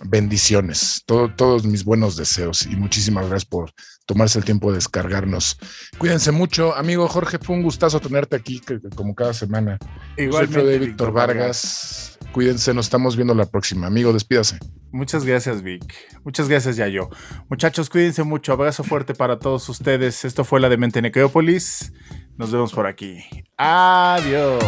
[0.06, 3.72] bendiciones, todos mis buenos deseos y muchísimas gracias por
[4.06, 5.58] tomarse el tiempo de descargarnos.
[5.98, 8.62] Cuídense mucho, amigo Jorge, fue un gustazo tenerte aquí
[8.96, 9.78] como cada semana.
[10.18, 12.20] Igualmente, Soy de Víctor Vargas.
[12.32, 13.88] Cuídense, nos estamos viendo la próxima.
[13.88, 14.58] Amigo, despídase.
[14.92, 15.84] Muchas gracias, Vic.
[16.24, 17.10] Muchas gracias, Yayo.
[17.50, 18.54] Muchachos, cuídense mucho.
[18.54, 20.26] Abrazo fuerte para todos ustedes.
[20.26, 21.94] Esto fue la de Mente Necrópolis.
[22.38, 23.24] Nos vemos por aquí.
[23.58, 24.64] Adiós.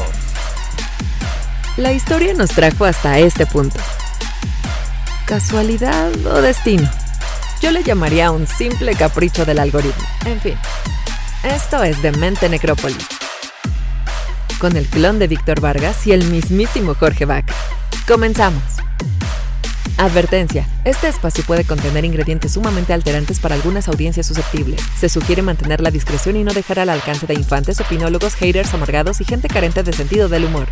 [1.78, 3.80] La historia nos trajo hasta este punto.
[5.26, 6.90] ¿Casualidad o destino?
[7.66, 10.04] Yo le llamaría un simple capricho del algoritmo.
[10.26, 10.54] En fin,
[11.44, 13.08] esto es de Mente Necrópolis.
[14.60, 17.56] Con el clon de Víctor Vargas y el mismísimo Jorge Vaca.
[18.08, 18.62] Comenzamos.
[19.98, 20.68] Advertencia.
[20.84, 24.80] Este espacio puede contener ingredientes sumamente alterantes para algunas audiencias susceptibles.
[25.00, 29.22] Se sugiere mantener la discreción y no dejar al alcance de infantes, opinólogos, haters amargados
[29.22, 30.68] y gente carente de sentido del humor.